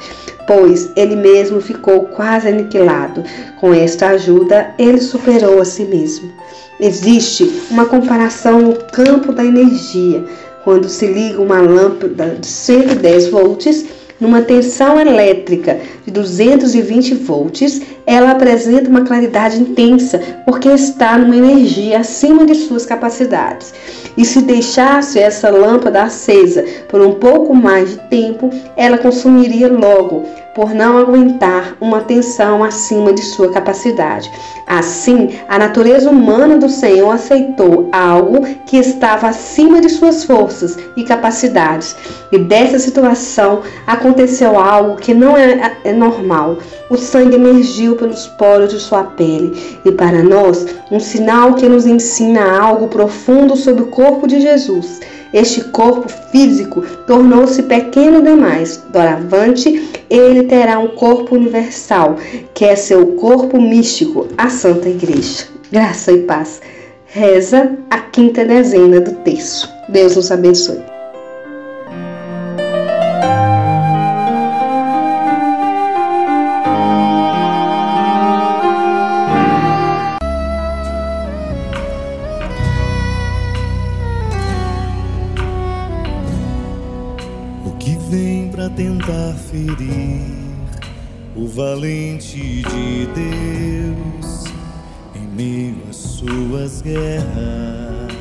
pois 0.48 0.90
ele 0.96 1.16
mesmo 1.16 1.62
ficou 1.62 2.06
quase 2.06 2.48
aniquilado. 2.48 3.24
Com 3.60 3.74
esta 3.74 4.08
ajuda, 4.08 4.74
ele 4.78 5.00
superou 5.00 5.62
a 5.62 5.66
si 5.66 5.84
mesmo. 5.84 6.32
Existe 6.80 7.62
uma 7.70 7.86
comparação 7.86 8.60
no 8.60 8.76
campo 8.76 9.32
da 9.32 9.46
energia. 9.46 10.26
Quando 10.64 10.90
se 10.90 11.06
liga 11.08 11.42
uma 11.42 11.62
lâmpada 11.62 12.36
de 12.40 12.48
110 12.48 13.28
volts, 13.30 13.86
numa 14.22 14.44
tensão 14.44 15.00
elétrica 15.00 15.80
de 16.06 16.12
220 16.12 17.16
volts, 17.16 17.82
ela 18.06 18.32
apresenta 18.32 18.88
uma 18.88 19.02
claridade 19.04 19.60
intensa 19.60 20.22
porque 20.46 20.70
está 20.70 21.18
numa 21.18 21.36
energia 21.36 22.00
acima 22.00 22.46
de 22.46 22.54
suas 22.54 22.86
capacidades. 22.86 23.74
E 24.16 24.24
se 24.24 24.42
deixasse 24.42 25.18
essa 25.18 25.50
lâmpada 25.50 26.04
acesa 26.04 26.64
por 26.88 27.02
um 27.02 27.16
pouco 27.16 27.56
mais 27.56 27.92
de 27.92 27.98
tempo, 28.10 28.52
ela 28.78 28.98
consumiria 28.98 29.68
logo, 29.68 30.24
por 30.54 30.74
não 30.74 30.98
aguentar 30.98 31.76
uma 31.80 32.02
tensão 32.02 32.64
acima 32.64 33.14
de 33.14 33.22
sua 33.22 33.52
capacidade. 33.52 34.32
Assim, 34.68 35.40
a 35.48 35.58
natureza 35.58 36.10
humana 36.10 36.58
do 36.58 36.70
Senhor 36.70 37.10
aceitou 37.12 37.90
algo 37.92 38.46
que 38.66 38.78
estava 38.78 39.28
acima 39.28 39.82
de 39.82 39.90
suas 39.90 40.24
forças 40.24 40.78
e 40.96 41.04
capacidades. 41.04 41.96
E 42.32 42.38
dessa 42.38 42.80
situação 42.80 43.62
aconteceu 43.88 44.60
algo 44.60 44.98
que 44.98 45.14
não 45.14 45.38
é, 45.38 45.78
é 45.84 45.94
normal. 45.94 46.58
O 46.90 46.98
sangue 46.98 47.36
emergiu 47.36 47.96
pelos 47.96 48.28
poros 48.28 48.70
de 48.72 48.80
sua 48.80 49.04
pele, 49.04 49.80
e 49.86 49.92
para 49.92 50.22
nós, 50.22 50.66
um 50.92 51.00
sinal 51.00 51.54
que 51.54 51.70
nos 51.70 51.86
ensina 51.86 52.60
algo 52.60 52.88
profundo 52.88 53.56
sobre 53.56 53.84
o 53.84 53.88
corpo 53.88 54.28
de 54.28 54.42
Jesus. 54.42 55.00
Este 55.34 55.62
corpo 55.66 56.10
físico 56.10 56.82
tornou-se 57.08 57.64
pequeno 57.64 58.22
demais. 58.22 58.84
Doravante, 58.92 59.90
ele 60.10 60.44
terá 60.44 60.80
um 60.80 60.90
corpo 60.90 61.36
universal, 61.36 62.18
que 62.54 62.66
é 62.66 62.76
seu 62.76 63.06
corpo 63.14 63.62
místico, 63.62 64.28
a 64.38 64.50
Santa 64.50 64.90
Igreja. 64.90 65.46
Graça 65.72 66.12
e 66.12 66.24
paz. 66.24 66.62
Reza 67.06 67.78
a 67.90 68.00
quinta 68.00 68.44
dezena 68.46 69.00
do 69.00 69.12
texto. 69.24 69.70
Deus 69.90 70.16
nos 70.16 70.32
abençoe. 70.32 71.01
Valente 91.82 92.62
de 92.62 93.08
Deus 93.08 94.44
em 95.16 95.28
meio 95.36 95.78
às 95.90 95.96
suas 95.96 96.80
guerras. 96.84 98.12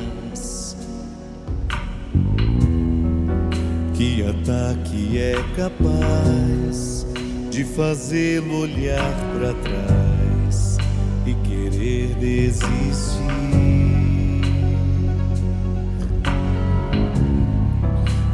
Que 3.93 4.25
ataque 4.27 5.19
é 5.19 5.35
capaz 5.55 7.07
de 7.51 7.65
fazê-lo 7.65 8.63
olhar 8.63 9.15
para 9.35 9.53
trás 9.53 10.79
e 11.27 11.35
querer 11.47 12.15
desistir? 12.15 13.21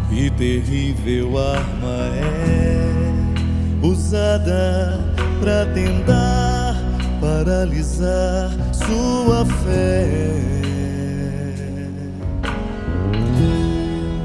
Que 0.09 0.31
terrível 0.31 1.37
arma 1.37 2.15
é 2.15 3.06
usada 3.87 4.99
para 5.41 5.67
tentar 5.67 6.77
paralisar 7.21 8.51
sua 8.73 9.45
fé. 9.45 10.33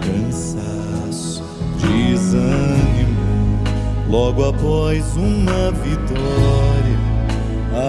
Cansaço, 0.02 1.43
desânimo, 1.78 3.60
logo 4.10 4.50
após 4.50 5.06
uma 5.15 5.71
vitória, 5.84 7.00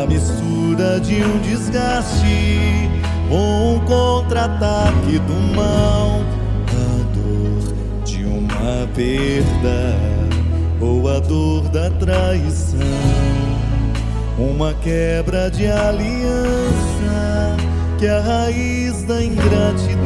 a 0.02 0.06
mistura 0.06 1.00
de 1.00 1.22
um 1.22 1.38
desgaste 1.38 2.90
com 3.28 3.76
um 3.76 3.80
contra-ataque 3.86 5.18
do 5.20 5.54
mal, 5.56 6.20
a 6.68 7.14
dor 7.14 8.04
de 8.04 8.24
uma 8.24 8.86
perda 8.94 10.11
ou 10.82 11.08
a 11.08 11.20
dor 11.20 11.68
da 11.68 11.88
traição, 11.90 12.80
uma 14.36 14.74
quebra 14.74 15.48
de 15.48 15.66
aliança 15.68 17.56
que 17.98 18.06
é 18.06 18.10
a 18.10 18.20
raiz 18.20 19.04
da 19.04 19.22
ingratidão. 19.22 20.02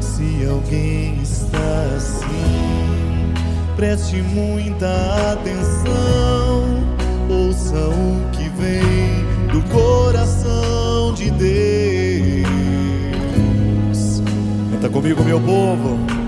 Se 0.00 0.46
alguém 0.46 1.18
está 1.22 1.96
assim, 1.96 3.32
preste 3.74 4.20
muita 4.20 5.32
atenção, 5.32 6.84
ouça 7.30 7.88
o 7.88 8.28
que 8.32 8.50
vem 8.50 9.24
do 9.50 9.62
coração 9.72 11.14
de 11.14 11.30
Deus. 11.30 12.52
Canta 14.72 14.90
comigo, 14.90 15.24
meu 15.24 15.40
povo. 15.40 16.21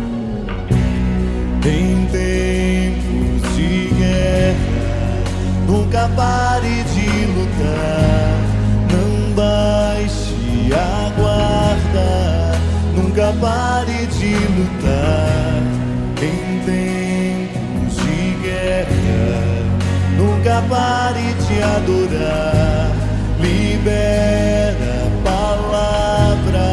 Em 1.67 2.07
tempos 2.13 3.57
de 3.57 3.89
guerra, 3.95 5.25
nunca 5.67 6.11
pare 6.15 6.85
de 6.93 7.25
lutar. 7.33 8.37
Não 8.93 9.33
baixe 9.35 10.75
a 10.75 11.11
guarda, 11.19 12.61
nunca 12.95 13.33
pare 13.41 14.07
de 14.09 14.35
lutar. 14.59 15.63
Em 16.21 16.61
tempos 16.67 17.97
de 17.97 18.37
guerra, 18.43 19.43
nunca 20.19 20.63
pare 20.69 21.33
de 21.47 21.63
adorar. 21.63 22.93
Libera 23.41 25.07
a 25.07 25.09
palavra, 25.25 26.69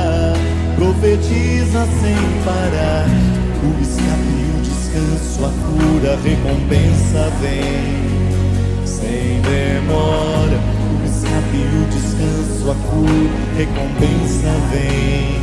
profetiza 0.75 1.87
sem 2.01 2.17
parar 2.43 3.07
o 3.63 3.81
escape 3.81 4.50
descanso, 4.91 5.45
a 5.45 5.49
cura, 5.49 6.19
recompensa 6.21 7.31
vem. 7.39 8.85
Sem 8.85 9.41
demora, 9.41 10.59
o 10.59 11.07
e 11.53 11.63
o 11.63 11.85
descanso, 11.87 12.71
a 12.71 12.75
cura, 12.75 13.39
recompensa 13.57 14.51
vem. 14.71 15.39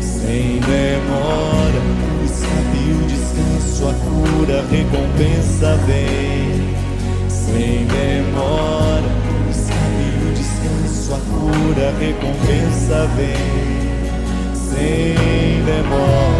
Sem 0.00 0.60
demora, 0.60 1.80
o 1.80 2.24
e 2.24 2.92
o 2.92 3.06
descanso, 3.06 3.88
a 3.88 3.94
cura, 3.94 4.64
recompensa 4.70 5.76
vem. 5.86 6.74
Sem 7.28 7.86
demora, 7.86 9.08
o 9.28 9.50
e 9.52 10.10
o 10.24 10.34
descanso, 10.34 11.14
a 11.14 11.18
cura, 11.30 11.86
recompensa 12.00 13.06
vem. 13.16 13.62
Sem 14.54 15.64
demora. 15.64 16.31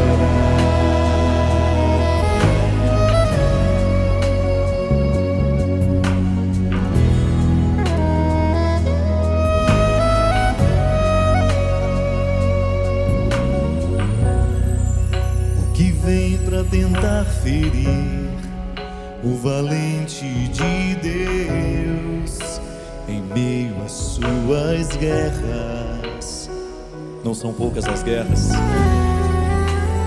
São 27.42 27.52
poucas 27.52 27.84
as 27.86 28.04
guerras 28.04 28.50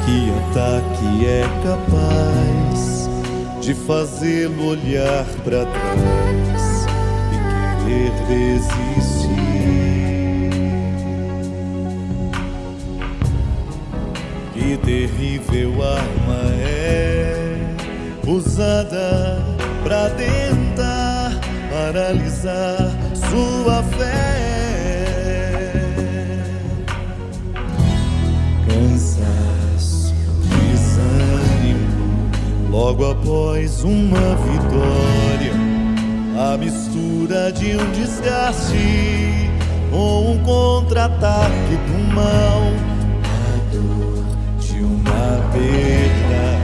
que 0.06 0.32
ataque 0.52 1.26
é 1.26 1.44
capaz 1.64 3.10
de 3.60 3.74
fazê-lo 3.74 4.68
olhar 4.68 5.26
para 5.44 5.66
trás 5.66 6.86
e 7.34 7.38
querer 7.84 8.12
desistir. 8.30 9.30
Que 14.54 14.78
terrível 14.78 15.74
arma 15.84 16.54
é 16.62 17.58
usada 18.26 19.44
para 19.84 20.10
tentar 20.12 21.34
paralisar 21.70 22.96
sua 23.30 23.84
fé. 23.84 24.45
Logo 32.76 33.10
após 33.10 33.86
uma 33.86 34.36
vitória, 34.36 35.54
a 36.38 36.58
mistura 36.58 37.50
de 37.54 37.78
um 37.78 37.92
desgaste 37.92 39.50
ou 39.94 40.34
um 40.34 40.40
contra-ataque 40.40 41.78
do 41.88 42.14
mal. 42.14 42.62
Perda 45.54 46.60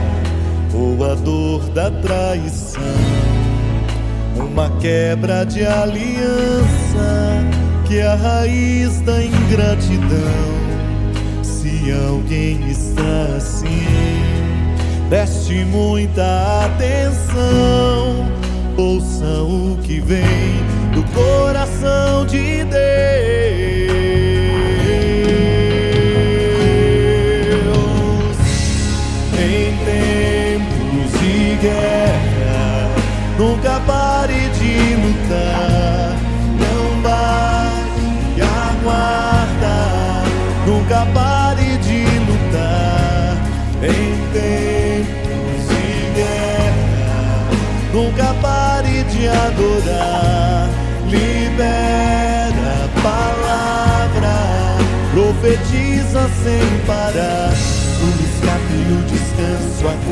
ou 0.74 1.10
a 1.10 1.14
dor 1.14 1.62
da 1.70 1.90
traição, 1.90 2.82
uma 4.36 4.68
quebra 4.80 5.46
de 5.46 5.64
aliança 5.64 7.40
que 7.86 7.96
é 7.96 8.06
a 8.06 8.14
raiz 8.14 9.00
da 9.00 9.24
ingratidão. 9.24 10.52
Se 11.42 11.90
alguém 12.06 12.68
está 12.68 13.36
assim, 13.38 14.21
preste 15.12 15.62
muita 15.66 16.64
atenção, 16.64 18.26
ouça 18.78 19.42
o 19.42 19.76
que 19.82 20.00
vem 20.00 20.24
do 20.94 21.04
coração 21.12 22.24
de 22.24 22.64
Deus. 22.64 23.41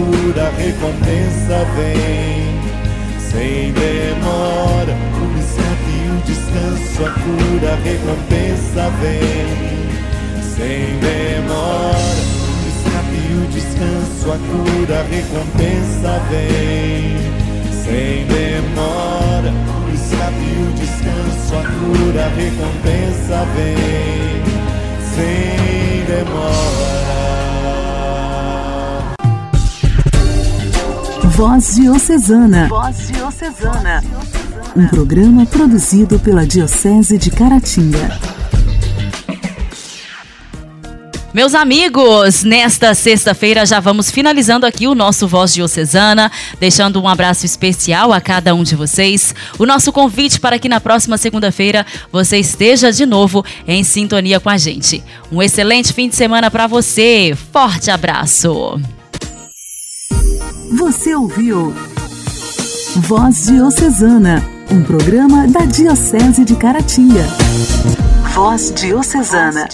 Descanso, 0.00 0.24
a 0.24 0.30
cura, 0.30 0.42
a 0.42 0.50
recompensa 0.50 1.64
vem. 1.76 2.60
Sem 3.18 3.72
demora, 3.72 4.96
o 5.14 5.38
escape 5.38 5.90
e 5.90 6.08
o 6.10 6.20
descanso, 6.24 7.04
a 7.04 7.10
cura, 7.10 7.72
a 7.72 7.76
recompensa 7.76 8.90
vem. 9.00 9.48
Sem 10.42 10.98
demora, 11.00 12.20
o 12.46 12.68
escape 12.68 13.16
e 13.16 13.34
o 13.34 13.46
descanso, 13.50 14.32
a 14.32 14.38
cura, 14.38 14.96
a 14.98 15.04
recompensa 15.04 16.10
vem. 16.30 17.18
Sem 17.84 18.26
demora, 18.26 19.52
o 19.52 19.94
escape 19.94 20.42
e 20.42 20.62
o 20.62 20.72
descanso, 20.72 21.56
a 21.56 21.62
cura, 21.62 22.24
recompensa 22.36 23.38
vem. 23.54 24.40
Sem 25.14 26.04
demora. 26.06 26.79
Voz 31.30 31.76
Diocesana. 31.76 32.68
Voz 32.68 33.08
Diocesana. 33.08 34.02
Um 34.76 34.86
programa 34.88 35.46
produzido 35.46 36.18
pela 36.18 36.46
Diocese 36.46 37.16
de 37.16 37.30
Caratinga. 37.30 38.18
Meus 41.32 41.54
amigos, 41.54 42.42
nesta 42.42 42.92
sexta-feira 42.94 43.64
já 43.64 43.78
vamos 43.78 44.10
finalizando 44.10 44.66
aqui 44.66 44.88
o 44.88 44.94
nosso 44.94 45.28
Voz 45.28 45.54
Diocesana, 45.54 46.30
deixando 46.58 47.00
um 47.00 47.08
abraço 47.08 47.46
especial 47.46 48.12
a 48.12 48.20
cada 48.20 48.54
um 48.54 48.64
de 48.64 48.74
vocês. 48.74 49.34
O 49.58 49.64
nosso 49.64 49.92
convite 49.92 50.40
para 50.40 50.58
que 50.58 50.68
na 50.68 50.80
próxima 50.80 51.16
segunda-feira 51.16 51.86
você 52.12 52.38
esteja 52.38 52.92
de 52.92 53.06
novo 53.06 53.44
em 53.66 53.84
sintonia 53.84 54.40
com 54.40 54.50
a 54.50 54.58
gente. 54.58 55.02
Um 55.30 55.40
excelente 55.40 55.92
fim 55.92 56.08
de 56.08 56.16
semana 56.16 56.50
para 56.50 56.66
você. 56.66 57.36
Forte 57.52 57.90
abraço. 57.90 58.80
Você 60.72 61.14
ouviu 61.16 61.74
Voz 62.96 63.46
Diocesana, 63.46 64.40
um 64.70 64.82
programa 64.84 65.48
da 65.48 65.64
Diocese 65.64 66.44
de 66.44 66.54
Caratinga. 66.54 67.24
Voz 68.32 68.72
Diocesana. 68.72 69.68